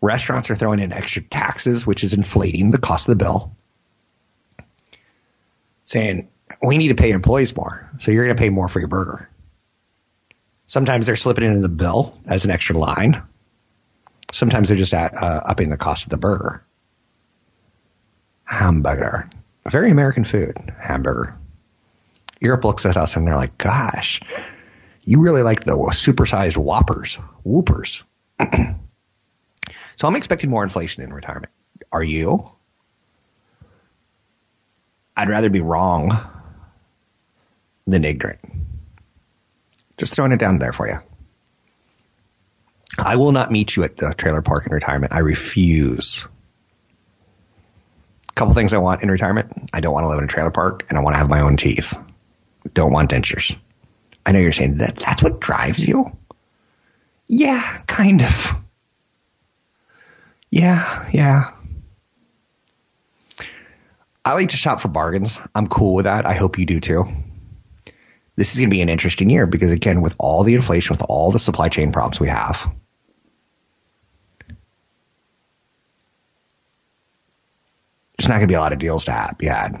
Restaurants 0.00 0.50
are 0.50 0.54
throwing 0.54 0.80
in 0.80 0.92
extra 0.92 1.22
taxes, 1.22 1.86
which 1.86 2.04
is 2.04 2.14
inflating 2.14 2.70
the 2.70 2.78
cost 2.78 3.08
of 3.08 3.18
the 3.18 3.24
bill. 3.24 3.56
Saying, 5.86 6.28
we 6.62 6.78
need 6.78 6.88
to 6.88 6.94
pay 6.94 7.10
employees 7.10 7.56
more, 7.56 7.90
so 7.98 8.10
you're 8.10 8.24
going 8.24 8.36
to 8.36 8.40
pay 8.40 8.50
more 8.50 8.68
for 8.68 8.78
your 8.78 8.88
burger. 8.88 9.28
Sometimes 10.66 11.06
they're 11.06 11.16
slipping 11.16 11.44
it 11.44 11.48
into 11.48 11.60
the 11.60 11.68
bill 11.68 12.16
as 12.26 12.44
an 12.44 12.50
extra 12.50 12.76
line. 12.78 13.22
Sometimes 14.32 14.68
they're 14.68 14.76
just 14.76 14.94
at, 14.94 15.14
uh, 15.14 15.42
upping 15.44 15.70
the 15.70 15.76
cost 15.76 16.04
of 16.04 16.10
the 16.10 16.18
burger. 16.18 16.62
Hamburger. 18.44 19.30
Very 19.66 19.90
American 19.90 20.24
food, 20.24 20.56
hamburger. 20.80 21.36
Europe 22.40 22.64
looks 22.64 22.86
at 22.86 22.96
us 22.96 23.16
and 23.16 23.26
they're 23.26 23.34
like, 23.34 23.58
gosh, 23.58 24.20
you 25.02 25.20
really 25.20 25.42
like 25.42 25.64
the 25.64 25.72
supersized 25.72 26.56
whoppers, 26.56 27.18
whoopers. 27.44 28.04
so 29.98 30.06
I'm 30.06 30.14
expecting 30.14 30.48
more 30.48 30.62
inflation 30.62 31.02
in 31.02 31.12
retirement. 31.12 31.52
Are 31.90 32.02
you? 32.02 32.50
I'd 35.16 35.28
rather 35.28 35.50
be 35.50 35.60
wrong 35.60 36.16
than 37.84 38.04
ignorant. 38.04 38.38
Just 39.96 40.14
throwing 40.14 40.30
it 40.30 40.38
down 40.38 40.60
there 40.60 40.72
for 40.72 40.88
you. 40.88 40.98
I 42.96 43.16
will 43.16 43.32
not 43.32 43.50
meet 43.50 43.74
you 43.74 43.82
at 43.82 43.96
the 43.96 44.14
trailer 44.14 44.40
park 44.40 44.66
in 44.66 44.72
retirement. 44.72 45.12
I 45.12 45.18
refuse. 45.18 46.24
A 48.28 48.32
couple 48.34 48.54
things 48.54 48.72
I 48.72 48.78
want 48.78 49.02
in 49.02 49.10
retirement. 49.10 49.70
I 49.72 49.80
don't 49.80 49.92
want 49.92 50.04
to 50.04 50.08
live 50.08 50.18
in 50.18 50.24
a 50.24 50.28
trailer 50.28 50.52
park 50.52 50.86
and 50.88 50.96
I 50.96 51.02
want 51.02 51.14
to 51.14 51.18
have 51.18 51.28
my 51.28 51.40
own 51.40 51.56
teeth. 51.56 51.98
Don't 52.72 52.92
want 52.92 53.10
dentures. 53.10 53.56
I 54.24 54.30
know 54.30 54.38
you're 54.38 54.52
saying 54.52 54.78
that 54.78 54.96
that's 54.96 55.24
what 55.24 55.40
drives 55.40 55.84
you. 55.84 56.16
Yeah, 57.26 57.80
kind 57.88 58.22
of. 58.22 58.67
Yeah, 60.50 61.08
yeah. 61.12 61.52
I 64.24 64.34
like 64.34 64.50
to 64.50 64.56
shop 64.56 64.80
for 64.80 64.88
bargains. 64.88 65.38
I'm 65.54 65.68
cool 65.68 65.94
with 65.94 66.04
that. 66.04 66.26
I 66.26 66.34
hope 66.34 66.58
you 66.58 66.66
do 66.66 66.80
too. 66.80 67.06
This 68.36 68.52
is 68.52 68.58
going 68.60 68.68
to 68.70 68.74
be 68.74 68.82
an 68.82 68.88
interesting 68.88 69.30
year 69.30 69.46
because 69.46 69.72
again, 69.72 70.00
with 70.00 70.14
all 70.18 70.44
the 70.44 70.54
inflation, 70.54 70.94
with 70.94 71.04
all 71.08 71.32
the 71.32 71.38
supply 71.38 71.68
chain 71.68 71.92
problems 71.92 72.20
we 72.20 72.28
have, 72.28 72.70
there's 78.16 78.28
not 78.28 78.34
going 78.34 78.42
to 78.42 78.46
be 78.46 78.54
a 78.54 78.60
lot 78.60 78.72
of 78.72 78.78
deals 78.78 79.06
to 79.06 79.34
be 79.38 79.46
had. 79.46 79.76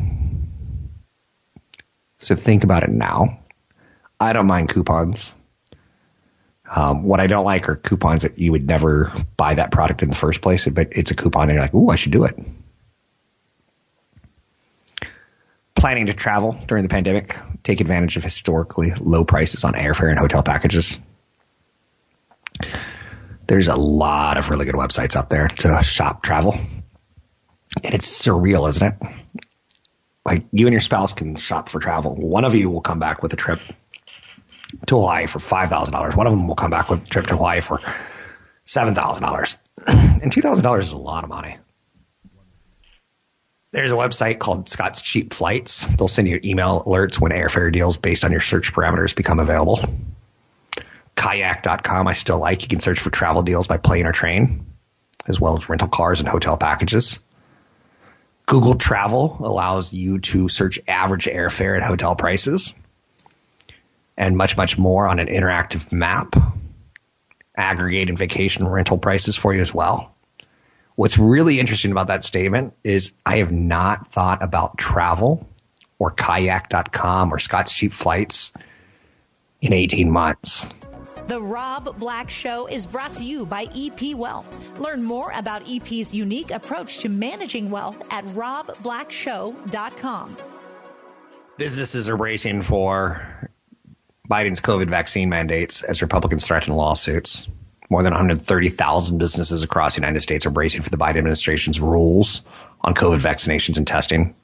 So 2.18 2.34
think 2.34 2.64
about 2.64 2.82
it 2.82 2.90
now. 2.90 3.40
I 4.18 4.32
don't 4.32 4.46
mind 4.46 4.70
coupons. 4.70 5.30
Um, 6.74 7.02
what 7.02 7.18
I 7.20 7.26
don't 7.26 7.44
like 7.44 7.68
are 7.68 7.76
coupons 7.76 8.22
that 8.22 8.38
you 8.38 8.52
would 8.52 8.66
never 8.66 9.12
buy 9.36 9.54
that 9.54 9.70
product 9.70 10.02
in 10.02 10.10
the 10.10 10.16
first 10.16 10.42
place, 10.42 10.66
but 10.66 10.88
it's 10.92 11.10
a 11.10 11.14
coupon 11.14 11.44
and 11.44 11.52
you're 11.52 11.62
like, 11.62 11.74
ooh, 11.74 11.88
I 11.88 11.96
should 11.96 12.12
do 12.12 12.24
it. 12.24 12.38
Planning 15.74 16.06
to 16.06 16.14
travel 16.14 16.58
during 16.66 16.82
the 16.82 16.88
pandemic, 16.88 17.36
take 17.62 17.80
advantage 17.80 18.16
of 18.16 18.24
historically 18.24 18.92
low 18.98 19.24
prices 19.24 19.64
on 19.64 19.74
airfare 19.74 20.10
and 20.10 20.18
hotel 20.18 20.42
packages. 20.42 20.98
There's 23.46 23.68
a 23.68 23.76
lot 23.76 24.36
of 24.36 24.50
really 24.50 24.66
good 24.66 24.74
websites 24.74 25.16
out 25.16 25.30
there 25.30 25.48
to 25.48 25.82
shop 25.82 26.22
travel. 26.22 26.58
And 27.82 27.94
it's 27.94 28.06
surreal, 28.06 28.68
isn't 28.68 28.86
it? 28.86 29.08
Like 30.26 30.44
you 30.52 30.66
and 30.66 30.74
your 30.74 30.82
spouse 30.82 31.14
can 31.14 31.36
shop 31.36 31.70
for 31.70 31.78
travel. 31.78 32.14
One 32.14 32.44
of 32.44 32.54
you 32.54 32.68
will 32.68 32.82
come 32.82 32.98
back 32.98 33.22
with 33.22 33.32
a 33.32 33.36
trip 33.36 33.60
to 34.86 34.96
Hawaii 34.96 35.26
for 35.26 35.38
five 35.38 35.68
thousand 35.68 35.92
dollars. 35.92 36.16
One 36.16 36.26
of 36.26 36.32
them 36.32 36.46
will 36.46 36.54
come 36.54 36.70
back 36.70 36.90
with 36.90 37.04
a 37.04 37.08
trip 37.08 37.26
to 37.28 37.36
Hawaii 37.36 37.60
for 37.60 37.80
seven 38.64 38.94
thousand 38.94 39.22
dollars. 39.22 39.56
And 40.20 40.32
two 40.32 40.42
thousand 40.42 40.64
dollars 40.64 40.86
is 40.86 40.92
a 40.92 40.98
lot 40.98 41.22
of 41.22 41.30
money. 41.30 41.56
There's 43.70 43.92
a 43.92 43.94
website 43.94 44.38
called 44.38 44.68
Scott's 44.68 45.00
Cheap 45.00 45.32
Flights. 45.32 45.84
They'll 45.84 46.08
send 46.08 46.26
you 46.26 46.40
email 46.42 46.82
alerts 46.82 47.20
when 47.20 47.30
airfare 47.30 47.70
deals 47.70 47.98
based 47.98 48.24
on 48.24 48.32
your 48.32 48.40
search 48.40 48.72
parameters 48.72 49.14
become 49.14 49.38
available. 49.38 49.80
Kayak.com 51.14 52.08
I 52.08 52.14
still 52.14 52.38
like. 52.38 52.62
You 52.62 52.68
can 52.68 52.80
search 52.80 52.98
for 52.98 53.10
travel 53.10 53.42
deals 53.42 53.66
by 53.66 53.76
plane 53.76 54.06
or 54.06 54.12
train, 54.12 54.66
as 55.26 55.40
well 55.40 55.56
as 55.56 55.68
rental 55.68 55.88
cars 55.88 56.18
and 56.20 56.28
hotel 56.28 56.56
packages. 56.56 57.20
Google 58.46 58.76
Travel 58.76 59.36
allows 59.40 59.92
you 59.92 60.20
to 60.20 60.48
search 60.48 60.80
average 60.88 61.26
airfare 61.26 61.76
and 61.76 61.84
hotel 61.84 62.16
prices 62.16 62.74
and 64.18 64.36
much, 64.36 64.54
much 64.56 64.76
more 64.76 65.06
on 65.06 65.20
an 65.20 65.28
interactive 65.28 65.92
map, 65.92 66.34
aggregate 67.56 68.08
and 68.08 68.18
vacation 68.18 68.66
rental 68.66 68.98
prices 68.98 69.36
for 69.36 69.54
you 69.54 69.62
as 69.62 69.72
well. 69.72 70.12
What's 70.96 71.16
really 71.16 71.60
interesting 71.60 71.92
about 71.92 72.08
that 72.08 72.24
statement 72.24 72.74
is 72.82 73.12
I 73.24 73.36
have 73.36 73.52
not 73.52 74.08
thought 74.08 74.42
about 74.42 74.76
travel 74.76 75.46
or 76.00 76.10
kayak.com 76.10 77.32
or 77.32 77.38
Scott's 77.38 77.72
Cheap 77.72 77.92
Flights 77.92 78.52
in 79.60 79.72
18 79.72 80.10
months. 80.10 80.66
The 81.28 81.40
Rob 81.40 81.96
Black 81.98 82.30
Show 82.30 82.66
is 82.66 82.86
brought 82.86 83.12
to 83.14 83.24
you 83.24 83.46
by 83.46 83.68
EP 83.76 84.16
Wealth. 84.16 84.80
Learn 84.80 85.04
more 85.04 85.30
about 85.32 85.70
EP's 85.70 86.12
unique 86.12 86.50
approach 86.50 86.98
to 87.00 87.08
managing 87.08 87.70
wealth 87.70 88.02
at 88.10 88.24
robblackshow.com. 88.26 90.36
Businesses 91.58 92.08
are 92.08 92.16
bracing 92.16 92.62
for 92.62 93.48
Biden's 94.28 94.60
COVID 94.60 94.90
vaccine 94.90 95.28
mandates 95.28 95.82
as 95.82 96.02
Republicans 96.02 96.46
threaten 96.46 96.74
lawsuits. 96.74 97.48
More 97.90 98.02
than 98.02 98.12
130,000 98.12 99.16
businesses 99.16 99.62
across 99.62 99.94
the 99.94 100.02
United 100.02 100.20
States 100.20 100.44
are 100.44 100.50
bracing 100.50 100.82
for 100.82 100.90
the 100.90 100.98
Biden 100.98 101.16
administration's 101.16 101.80
rules 101.80 102.42
on 102.82 102.94
COVID 102.94 103.20
vaccinations 103.20 103.78
and 103.78 103.86
testing. 103.86 104.34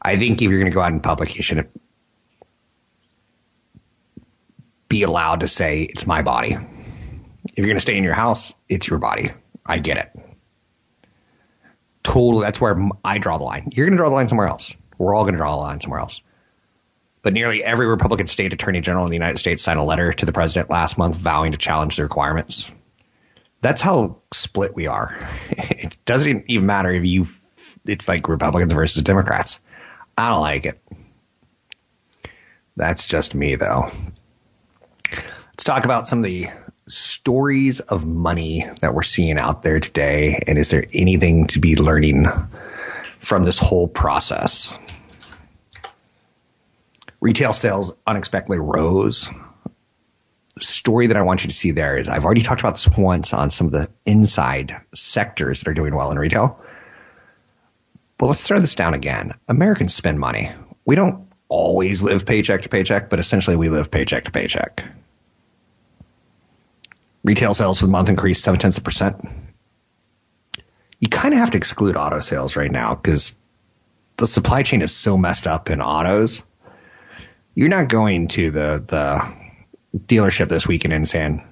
I 0.00 0.16
think 0.16 0.40
if 0.40 0.48
you're 0.48 0.60
going 0.60 0.70
to 0.70 0.74
go 0.74 0.80
out 0.80 0.92
in 0.92 1.00
public, 1.00 1.36
you 1.36 1.42
should 1.42 1.68
be 4.88 5.02
allowed 5.02 5.40
to 5.40 5.48
say 5.48 5.82
it's 5.82 6.06
my 6.06 6.22
body. 6.22 6.52
If 6.52 7.58
you're 7.58 7.66
going 7.66 7.76
to 7.76 7.80
stay 7.80 7.96
in 7.96 8.04
your 8.04 8.14
house, 8.14 8.52
it's 8.68 8.86
your 8.86 9.00
body. 9.00 9.30
I 9.66 9.78
get 9.78 9.96
it. 9.96 10.12
Totally. 12.04 12.44
That's 12.44 12.60
where 12.60 12.76
I 13.04 13.18
draw 13.18 13.38
the 13.38 13.44
line. 13.44 13.70
You're 13.72 13.86
going 13.86 13.96
to 13.96 14.00
draw 14.00 14.08
the 14.08 14.14
line 14.14 14.28
somewhere 14.28 14.48
else. 14.48 14.76
We're 14.98 15.14
all 15.14 15.24
going 15.24 15.34
to 15.34 15.38
draw 15.38 15.56
the 15.56 15.62
line 15.62 15.80
somewhere 15.80 16.00
else. 16.00 16.20
But 17.22 17.32
nearly 17.32 17.62
every 17.62 17.86
Republican 17.86 18.26
state 18.26 18.52
attorney 18.52 18.80
general 18.80 19.04
in 19.04 19.10
the 19.10 19.16
United 19.16 19.38
States 19.38 19.62
signed 19.62 19.78
a 19.78 19.84
letter 19.84 20.12
to 20.12 20.26
the 20.26 20.32
president 20.32 20.70
last 20.70 20.98
month 20.98 21.16
vowing 21.16 21.52
to 21.52 21.58
challenge 21.58 21.96
the 21.96 22.02
requirements. 22.02 22.70
That's 23.60 23.80
how 23.80 24.18
split 24.32 24.74
we 24.74 24.86
are. 24.88 25.18
It 25.58 25.96
doesn't 26.04 26.44
even 26.48 26.66
matter 26.66 26.90
if 26.90 27.04
you, 27.04 27.26
it's 27.84 28.06
like 28.08 28.28
Republicans 28.28 28.72
versus 28.72 29.02
Democrats. 29.02 29.60
I 30.16 30.30
don't 30.30 30.40
like 30.40 30.66
it. 30.66 30.80
That's 32.76 33.04
just 33.04 33.34
me 33.34 33.56
though. 33.56 33.90
Let's 35.10 35.64
talk 35.64 35.84
about 35.84 36.08
some 36.08 36.20
of 36.20 36.24
the 36.24 36.48
stories 36.88 37.80
of 37.80 38.04
money 38.04 38.66
that 38.80 38.94
we're 38.94 39.02
seeing 39.02 39.38
out 39.38 39.62
there 39.62 39.80
today. 39.80 40.40
And 40.46 40.58
is 40.58 40.70
there 40.70 40.84
anything 40.92 41.46
to 41.48 41.60
be 41.60 41.76
learning 41.76 42.26
from 43.18 43.44
this 43.44 43.58
whole 43.58 43.88
process? 43.88 44.74
Retail 47.22 47.52
sales 47.52 47.92
unexpectedly 48.04 48.58
rose. 48.58 49.30
The 50.56 50.64
story 50.64 51.06
that 51.06 51.16
I 51.16 51.22
want 51.22 51.44
you 51.44 51.50
to 51.50 51.54
see 51.54 51.70
there 51.70 51.96
is 51.96 52.08
I've 52.08 52.24
already 52.24 52.42
talked 52.42 52.60
about 52.60 52.74
this 52.74 52.88
once 52.98 53.32
on 53.32 53.50
some 53.50 53.68
of 53.68 53.72
the 53.72 53.88
inside 54.04 54.80
sectors 54.92 55.60
that 55.60 55.68
are 55.68 55.74
doing 55.74 55.94
well 55.94 56.10
in 56.10 56.18
retail. 56.18 56.60
But 58.18 58.26
let's 58.26 58.42
throw 58.42 58.58
this 58.58 58.74
down 58.74 58.94
again. 58.94 59.34
Americans 59.46 59.94
spend 59.94 60.18
money. 60.18 60.50
We 60.84 60.96
don't 60.96 61.28
always 61.48 62.02
live 62.02 62.26
paycheck 62.26 62.62
to 62.62 62.68
paycheck, 62.68 63.08
but 63.08 63.20
essentially 63.20 63.54
we 63.54 63.68
live 63.68 63.88
paycheck 63.88 64.24
to 64.24 64.32
paycheck. 64.32 64.84
Retail 67.22 67.54
sales 67.54 67.78
for 67.78 67.86
the 67.86 67.92
month 67.92 68.08
increased 68.08 68.42
seven 68.42 68.58
tenths 68.58 68.78
of 68.78 68.84
percent. 68.84 69.24
You 70.98 71.08
kind 71.08 71.34
of 71.34 71.38
have 71.38 71.52
to 71.52 71.58
exclude 71.58 71.96
auto 71.96 72.18
sales 72.18 72.56
right 72.56 72.70
now 72.70 72.96
because 72.96 73.36
the 74.16 74.26
supply 74.26 74.64
chain 74.64 74.82
is 74.82 74.92
so 74.92 75.16
messed 75.16 75.46
up 75.46 75.70
in 75.70 75.80
autos. 75.80 76.42
You're 77.54 77.68
not 77.68 77.88
going 77.88 78.28
to 78.28 78.50
the 78.50 78.84
the 78.86 79.98
dealership 79.98 80.48
this 80.48 80.66
weekend 80.66 80.94
and 80.94 81.08
saying, 81.08 81.46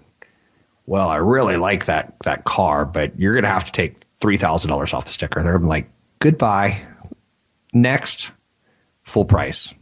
well, 0.86 1.08
I 1.08 1.16
really 1.16 1.56
like 1.56 1.86
that 1.86 2.16
that 2.24 2.44
car, 2.44 2.84
but 2.84 3.18
you're 3.18 3.34
going 3.34 3.44
to 3.44 3.50
have 3.50 3.66
to 3.66 3.72
take 3.72 3.98
three 4.20 4.36
thousand 4.36 4.70
dollars 4.70 4.94
off 4.94 5.04
the 5.04 5.10
sticker. 5.10 5.42
They're 5.42 5.58
like, 5.58 5.90
goodbye. 6.18 6.82
Next, 7.72 8.32
full 9.04 9.24
price. 9.24 9.74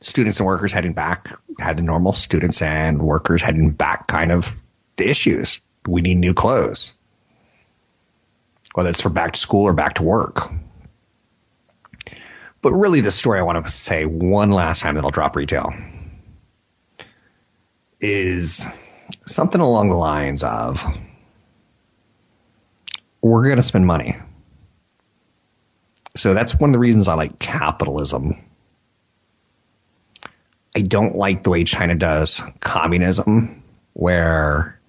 Students 0.00 0.38
and 0.38 0.46
workers 0.46 0.72
heading 0.72 0.92
back 0.92 1.28
had 1.58 1.76
the 1.76 1.82
normal 1.82 2.12
students 2.12 2.62
and 2.62 3.02
workers 3.02 3.42
heading 3.42 3.70
back 3.70 4.06
kind 4.06 4.32
of 4.32 4.54
issues. 4.96 5.60
We 5.86 6.00
need 6.00 6.16
new 6.16 6.34
clothes, 6.34 6.92
whether 8.74 8.90
it's 8.90 9.00
for 9.00 9.10
back 9.10 9.32
to 9.32 9.40
school 9.40 9.64
or 9.64 9.72
back 9.72 9.94
to 9.94 10.02
work. 10.02 10.50
But 12.64 12.72
really, 12.72 13.02
the 13.02 13.12
story 13.12 13.38
I 13.38 13.42
want 13.42 13.62
to 13.62 13.70
say 13.70 14.06
one 14.06 14.50
last 14.50 14.80
time 14.80 14.94
that 14.94 15.04
I'll 15.04 15.10
drop 15.10 15.36
retail 15.36 15.74
is 18.00 18.64
something 19.26 19.60
along 19.60 19.90
the 19.90 19.96
lines 19.96 20.42
of 20.42 20.82
we're 23.20 23.44
going 23.44 23.58
to 23.58 23.62
spend 23.62 23.86
money. 23.86 24.14
So 26.16 26.32
that's 26.32 26.54
one 26.58 26.70
of 26.70 26.72
the 26.72 26.78
reasons 26.78 27.06
I 27.06 27.16
like 27.16 27.38
capitalism. 27.38 28.42
I 30.74 30.80
don't 30.80 31.16
like 31.16 31.42
the 31.42 31.50
way 31.50 31.64
China 31.64 31.94
does 31.94 32.40
communism, 32.60 33.62
where 33.92 34.80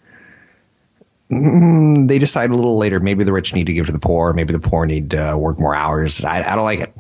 mm, 1.30 2.08
they 2.08 2.20
decide 2.20 2.52
a 2.52 2.56
little 2.56 2.78
later 2.78 3.02
maybe 3.02 3.26
the 3.26 3.34
rich 3.34 3.54
need 3.54 3.68
to 3.68 3.74
give 3.74 3.88
to 3.88 3.92
the 3.92 4.00
poor, 4.00 4.32
maybe 4.32 4.54
the 4.54 4.60
poor 4.60 4.86
need 4.86 5.10
to 5.10 5.38
work 5.38 5.60
more 5.60 5.76
hours. 5.76 6.24
I, 6.24 6.38
I 6.38 6.56
don't 6.56 6.64
like 6.64 6.80
it. 6.80 6.94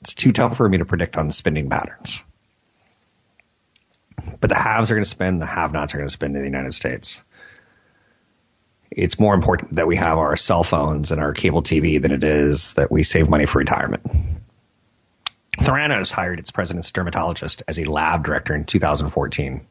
It's 0.00 0.14
too 0.14 0.32
tough 0.32 0.56
for 0.56 0.68
me 0.68 0.78
to 0.78 0.84
predict 0.84 1.16
on 1.16 1.30
spending 1.30 1.68
patterns. 1.68 2.22
But 4.40 4.50
the 4.50 4.56
haves 4.56 4.90
are 4.90 4.94
going 4.94 5.04
to 5.04 5.08
spend, 5.08 5.40
the 5.40 5.46
have 5.46 5.72
nots 5.72 5.94
are 5.94 5.98
going 5.98 6.08
to 6.08 6.12
spend 6.12 6.36
in 6.36 6.42
the 6.42 6.48
United 6.48 6.72
States. 6.72 7.22
It's 8.90 9.18
more 9.18 9.34
important 9.34 9.74
that 9.74 9.86
we 9.86 9.96
have 9.96 10.18
our 10.18 10.36
cell 10.36 10.64
phones 10.64 11.12
and 11.12 11.20
our 11.20 11.32
cable 11.32 11.62
TV 11.62 12.00
than 12.00 12.12
it 12.12 12.24
is 12.24 12.74
that 12.74 12.90
we 12.90 13.02
save 13.02 13.28
money 13.28 13.46
for 13.46 13.58
retirement. 13.58 14.02
Theranos 15.58 16.10
hired 16.10 16.38
its 16.38 16.50
president's 16.50 16.90
dermatologist 16.90 17.62
as 17.68 17.78
a 17.78 17.84
lab 17.84 18.24
director 18.24 18.54
in 18.54 18.64
2014. 18.64 19.66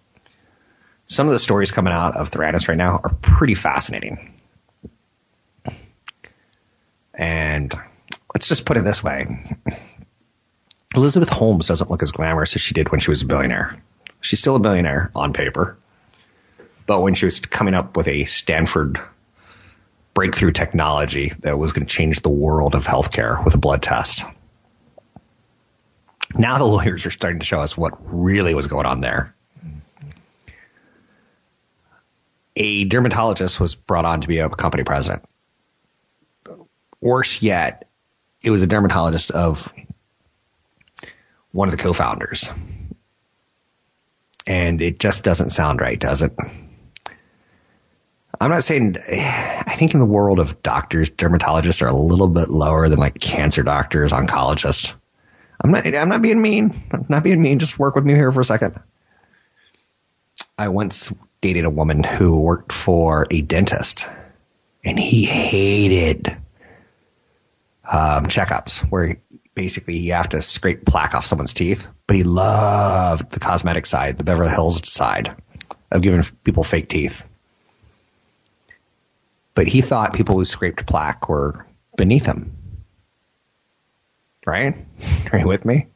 Some 1.07 1.27
of 1.27 1.33
the 1.33 1.39
stories 1.39 1.71
coming 1.71 1.93
out 1.93 2.17
of 2.17 2.29
Theranos 2.29 2.67
right 2.67 2.77
now 2.77 2.99
are 3.03 3.13
pretty 3.21 3.55
fascinating. 3.55 4.33
And 7.13 7.73
let's 8.33 8.47
just 8.47 8.65
put 8.65 8.77
it 8.77 8.83
this 8.83 9.03
way 9.03 9.57
Elizabeth 10.97 11.29
Holmes 11.29 11.67
doesn't 11.67 11.91
look 11.91 12.01
as 12.01 12.12
glamorous 12.12 12.55
as 12.55 12.62
she 12.62 12.73
did 12.73 12.89
when 12.89 12.99
she 12.99 13.12
was 13.12 13.21
a 13.21 13.25
billionaire. 13.25 13.81
She's 14.19 14.39
still 14.39 14.55
a 14.55 14.60
billionaire 14.60 15.12
on 15.15 15.31
paper. 15.31 15.77
But 16.88 17.01
when 17.01 17.13
she 17.13 17.25
was 17.25 17.39
coming 17.39 17.75
up 17.75 17.95
with 17.95 18.07
a 18.07 18.25
Stanford 18.25 18.99
breakthrough 20.15 20.51
technology 20.51 21.33
that 21.41 21.60
was 21.60 21.71
going 21.71 21.86
to 21.86 21.93
change 21.93 22.21
the 22.21 22.29
world 22.29 22.73
of 22.73 22.88
healthcare 22.88 23.45
with 23.45 23.53
a 23.53 23.60
blood 23.60 23.83
test. 23.83 24.23
Now 26.36 26.57
the 26.57 26.65
lawyers 26.65 27.05
are 27.05 27.12
starting 27.12 27.41
to 27.41 27.45
show 27.45 27.62
us 27.62 27.77
what 27.77 27.93
really 28.01 28.55
was 28.55 28.65
going 28.65 28.88
on 28.88 28.99
there. 28.99 29.36
A 32.55 32.86
dermatologist 32.86 33.60
was 33.60 33.75
brought 33.75 34.05
on 34.05 34.21
to 34.21 34.27
be 34.27 34.39
a 34.39 34.49
company 34.49 34.83
president. 34.83 35.23
Worse 36.99 37.43
yet, 37.43 37.88
it 38.43 38.49
was 38.49 38.63
a 38.63 38.67
dermatologist 38.67 39.29
of 39.29 39.71
one 41.51 41.67
of 41.67 41.75
the 41.75 41.81
co-founders. 41.81 42.49
And 44.47 44.81
it 44.81 44.99
just 44.99 45.23
doesn't 45.23 45.49
sound 45.49 45.81
right, 45.81 45.99
does 45.99 46.21
it? 46.21 46.33
I'm 48.39 48.51
not 48.51 48.63
saying, 48.63 48.97
I 48.97 49.75
think 49.77 49.93
in 49.93 49.99
the 49.99 50.05
world 50.05 50.39
of 50.39 50.62
doctors, 50.62 51.10
dermatologists 51.10 51.81
are 51.81 51.88
a 51.88 51.95
little 51.95 52.27
bit 52.27 52.49
lower 52.49 52.88
than 52.88 52.99
like 52.99 53.19
cancer 53.19 53.63
doctors, 53.63 54.12
oncologists. 54.12 54.93
I'm 55.60 55.71
not, 55.71 55.88
I'm 55.88 56.10
not 56.10 56.21
being 56.21 56.41
mean. 56.41 56.73
I'm 56.91 57.05
not 57.10 57.23
being 57.23 57.41
mean. 57.41 57.60
Just 57.60 57.79
work 57.79 57.95
with 57.95 58.05
me 58.05 58.13
here 58.13 58.31
for 58.31 58.41
a 58.41 58.45
second. 58.45 58.79
I 60.57 60.69
once 60.69 61.12
dated 61.41 61.65
a 61.65 61.69
woman 61.69 62.03
who 62.03 62.39
worked 62.41 62.71
for 62.71 63.27
a 63.29 63.41
dentist 63.41 64.07
and 64.83 64.99
he 64.99 65.25
hated 65.25 66.27
um, 67.83 68.25
checkups 68.27 68.79
where 68.79 69.17
basically 69.57 69.97
you 69.97 70.13
have 70.13 70.29
to 70.29 70.41
scrape 70.43 70.85
plaque 70.85 71.15
off 71.15 71.25
someone's 71.25 71.53
teeth, 71.53 71.87
but 72.05 72.15
he 72.15 72.21
loved 72.23 73.31
the 73.31 73.39
cosmetic 73.39 73.87
side, 73.87 74.15
the 74.15 74.23
Beverly 74.23 74.51
Hills 74.51 74.87
side 74.87 75.35
of 75.91 76.03
giving 76.03 76.21
people 76.43 76.63
fake 76.63 76.87
teeth. 76.87 77.27
But 79.55 79.67
he 79.67 79.81
thought 79.81 80.13
people 80.13 80.35
who 80.35 80.45
scraped 80.45 80.85
plaque 80.85 81.27
were 81.27 81.65
beneath 81.97 82.27
him. 82.27 82.55
Right? 84.45 84.77
Are 85.33 85.39
you 85.39 85.47
with 85.47 85.65
me? 85.65 85.87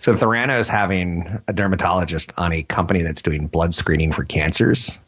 So 0.00 0.14
Theranos 0.14 0.68
having 0.68 1.40
a 1.46 1.52
dermatologist 1.52 2.32
on 2.36 2.52
a 2.52 2.64
company 2.64 3.02
that's 3.02 3.22
doing 3.22 3.46
blood 3.46 3.74
screening 3.74 4.10
for 4.10 4.24
cancers 4.24 4.98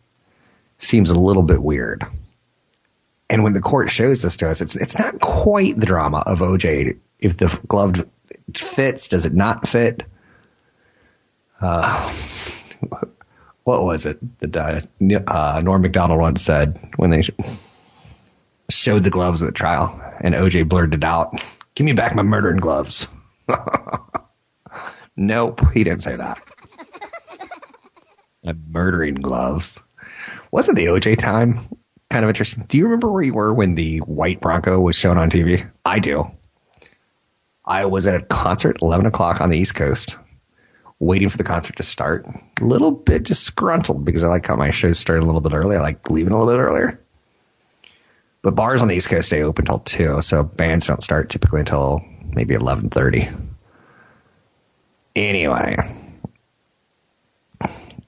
seems 0.79 1.11
a 1.11 1.19
little 1.19 1.43
bit 1.43 1.61
weird. 1.61 2.07
And 3.29 3.43
when 3.43 3.53
the 3.53 3.61
court 3.61 3.91
shows 3.91 4.23
this 4.23 4.37
to 4.37 4.51
us, 4.51 4.61
it's 4.61 4.77
it's 4.77 4.97
not 4.97 5.19
quite 5.19 5.77
the 5.77 5.87
drama 5.87 6.23
of 6.25 6.39
OJ. 6.39 6.99
If 7.19 7.37
the 7.37 7.61
glove 7.67 8.05
fits, 8.55 9.09
does 9.09 9.27
it 9.27 9.35
not 9.35 9.67
fit? 9.69 10.05
Uh, 11.61 12.13
what 13.65 13.85
was 13.85 14.07
it 14.07 14.19
that 14.41 14.87
uh, 15.01 15.21
uh, 15.27 15.61
Norm 15.63 15.83
Macdonald 15.83 16.21
once 16.21 16.43
said 16.43 16.79
when 16.97 17.11
they 17.11 17.23
showed 18.71 19.03
the 19.03 19.11
gloves 19.11 19.43
at 19.43 19.47
the 19.47 19.53
trial, 19.53 20.01
and 20.21 20.35
OJ 20.35 20.69
blurted 20.69 20.95
it 20.95 21.05
out, 21.05 21.43
"Give 21.75 21.85
me 21.85 21.93
back 21.93 22.15
my 22.15 22.23
murdering 22.23 22.59
gloves." 22.59 23.07
nope, 25.17 25.61
he 25.73 25.85
didn't 25.85 26.03
say 26.03 26.17
that. 26.17 26.41
my 28.45 28.55
murdering 28.69 29.15
gloves. 29.15 29.81
Wasn't 30.51 30.77
the 30.77 30.87
OJ 30.87 31.19
time 31.19 31.59
kind 32.11 32.25
of 32.25 32.29
interesting. 32.29 32.65
Do 32.69 32.79
you 32.79 32.85
remember 32.85 33.11
where 33.11 33.23
you 33.23 33.35
were 33.35 33.53
when 33.53 33.75
the 33.75 33.99
white 33.99 34.41
Bronco 34.41 34.79
was 34.79 34.95
shown 34.95 35.19
on 35.19 35.31
TV? 35.31 35.69
I 35.85 35.99
do. 35.99 36.31
I 37.65 37.87
was 37.87 38.07
at 38.07 38.15
a 38.15 38.23
concert, 38.23 38.79
11 38.83 39.07
o'clock 39.07 39.41
on 39.41 39.49
the 39.49 39.59
East 39.59 39.75
Coast, 39.75 40.19
waiting 40.99 41.31
for 41.31 41.39
the 41.39 41.45
concert 41.45 41.77
to 41.77 41.83
start. 41.83 42.27
A 42.61 42.65
little 42.65 42.91
bit 42.91 43.25
disgruntled 43.25 44.05
because 44.05 44.23
I 44.25 44.29
like 44.29 44.47
how 44.47 44.57
my 44.57 44.71
shows 44.71 44.99
start 44.99 45.21
a 45.21 45.27
little 45.27 45.41
bit 45.41 45.55
early. 45.55 45.77
I 45.77 45.81
like 45.81 46.11
leaving 46.11 46.33
a 46.33 46.39
little 46.39 46.53
bit 46.53 46.61
earlier. 46.61 47.01
But 48.43 48.55
bars 48.55 48.83
on 48.83 48.89
the 48.89 48.95
East 48.95 49.09
Coast 49.09 49.27
stay 49.27 49.43
open 49.43 49.65
till 49.65 49.79
2, 49.79 50.21
so 50.21 50.43
bands 50.43 50.87
don't 50.87 51.03
start 51.03 51.31
typically 51.31 51.61
until 51.61 52.05
maybe 52.27 52.55
11.30. 52.55 53.33
Anyway, 55.17 55.77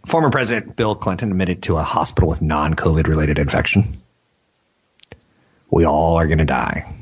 Former 0.06 0.30
President 0.30 0.76
Bill 0.76 0.94
Clinton 0.94 1.30
admitted 1.30 1.64
to 1.64 1.76
a 1.76 1.82
hospital 1.82 2.28
with 2.28 2.40
non 2.40 2.74
COVID 2.74 3.08
related 3.08 3.40
infection. 3.40 3.92
We 5.68 5.84
all 5.84 6.16
are 6.16 6.26
going 6.26 6.38
to 6.38 6.44
die. 6.44 6.92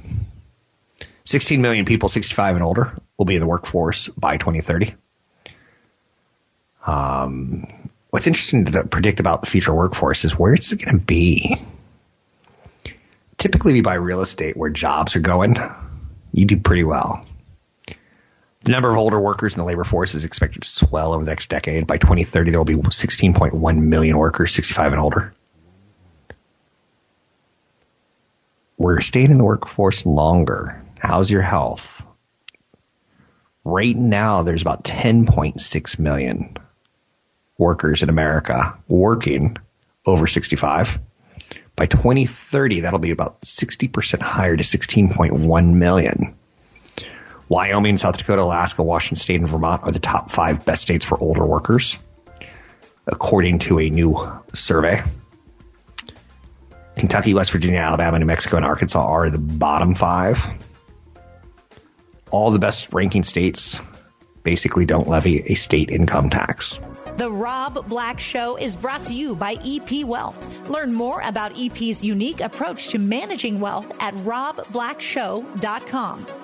16 1.24 1.60
million 1.62 1.84
people 1.84 2.08
65 2.08 2.56
and 2.56 2.64
older 2.64 2.96
will 3.18 3.24
be 3.24 3.34
in 3.34 3.40
the 3.40 3.46
workforce 3.46 4.08
by 4.08 4.36
2030. 4.36 4.94
Um, 6.86 7.90
what's 8.10 8.26
interesting 8.26 8.66
to 8.66 8.84
predict 8.84 9.20
about 9.20 9.40
the 9.40 9.46
future 9.46 9.72
workforce 9.72 10.24
is 10.24 10.38
where 10.38 10.52
it's 10.52 10.72
going 10.72 10.98
to 10.98 11.04
be. 11.04 11.56
Typically, 13.38 13.72
if 13.72 13.76
you 13.76 13.82
buy 13.82 13.94
real 13.94 14.20
estate 14.20 14.56
where 14.56 14.70
jobs 14.70 15.16
are 15.16 15.20
going, 15.20 15.56
you 16.32 16.44
do 16.44 16.58
pretty 16.58 16.84
well. 16.84 17.26
The 18.60 18.72
number 18.72 18.90
of 18.90 18.96
older 18.96 19.20
workers 19.20 19.54
in 19.54 19.58
the 19.58 19.64
labor 19.64 19.84
force 19.84 20.14
is 20.14 20.24
expected 20.24 20.62
to 20.62 20.68
swell 20.68 21.12
over 21.12 21.24
the 21.24 21.30
next 21.30 21.50
decade. 21.50 21.86
By 21.86 21.98
2030, 21.98 22.50
there 22.50 22.60
will 22.60 22.64
be 22.64 22.74
16.1 22.74 23.78
million 23.78 24.16
workers 24.16 24.54
65 24.54 24.92
and 24.92 25.00
older. 25.00 25.34
We're 28.78 29.00
staying 29.00 29.30
in 29.30 29.38
the 29.38 29.44
workforce 29.44 30.04
longer. 30.06 30.83
How's 31.04 31.30
your 31.30 31.42
health? 31.42 32.06
Right 33.62 33.94
now, 33.94 34.42
there's 34.42 34.62
about 34.62 34.84
10.6 34.84 35.98
million 35.98 36.56
workers 37.58 38.02
in 38.02 38.08
America 38.08 38.78
working 38.88 39.58
over 40.06 40.26
65. 40.26 40.98
By 41.76 41.86
2030, 41.86 42.80
that'll 42.80 42.98
be 42.98 43.10
about 43.10 43.42
60% 43.42 44.22
higher 44.22 44.56
to 44.56 44.64
16.1 44.64 45.74
million. 45.74 46.36
Wyoming, 47.50 47.98
South 47.98 48.16
Dakota, 48.16 48.40
Alaska, 48.40 48.82
Washington 48.82 49.16
State, 49.16 49.40
and 49.40 49.48
Vermont 49.48 49.82
are 49.82 49.92
the 49.92 49.98
top 49.98 50.30
five 50.30 50.64
best 50.64 50.80
states 50.80 51.04
for 51.04 51.20
older 51.20 51.44
workers, 51.44 51.98
according 53.06 53.58
to 53.58 53.78
a 53.78 53.90
new 53.90 54.40
survey. 54.54 55.02
Kentucky, 56.96 57.34
West 57.34 57.52
Virginia, 57.52 57.80
Alabama, 57.80 58.18
New 58.18 58.24
Mexico, 58.24 58.56
and 58.56 58.64
Arkansas 58.64 59.04
are 59.04 59.28
the 59.28 59.38
bottom 59.38 59.94
five. 59.94 60.46
All 62.34 62.50
the 62.50 62.58
best 62.58 62.92
ranking 62.92 63.22
states 63.22 63.78
basically 64.42 64.86
don't 64.86 65.06
levy 65.06 65.52
a 65.52 65.54
state 65.54 65.90
income 65.90 66.30
tax. 66.30 66.80
The 67.16 67.30
Rob 67.30 67.88
Black 67.88 68.18
Show 68.18 68.56
is 68.56 68.74
brought 68.74 69.04
to 69.04 69.14
you 69.14 69.36
by 69.36 69.52
EP 69.64 70.04
Wealth. 70.04 70.68
Learn 70.68 70.92
more 70.92 71.20
about 71.20 71.56
EP's 71.56 72.02
unique 72.02 72.40
approach 72.40 72.88
to 72.88 72.98
managing 72.98 73.60
wealth 73.60 73.86
at 74.00 74.14
robblackshow.com. 74.14 76.43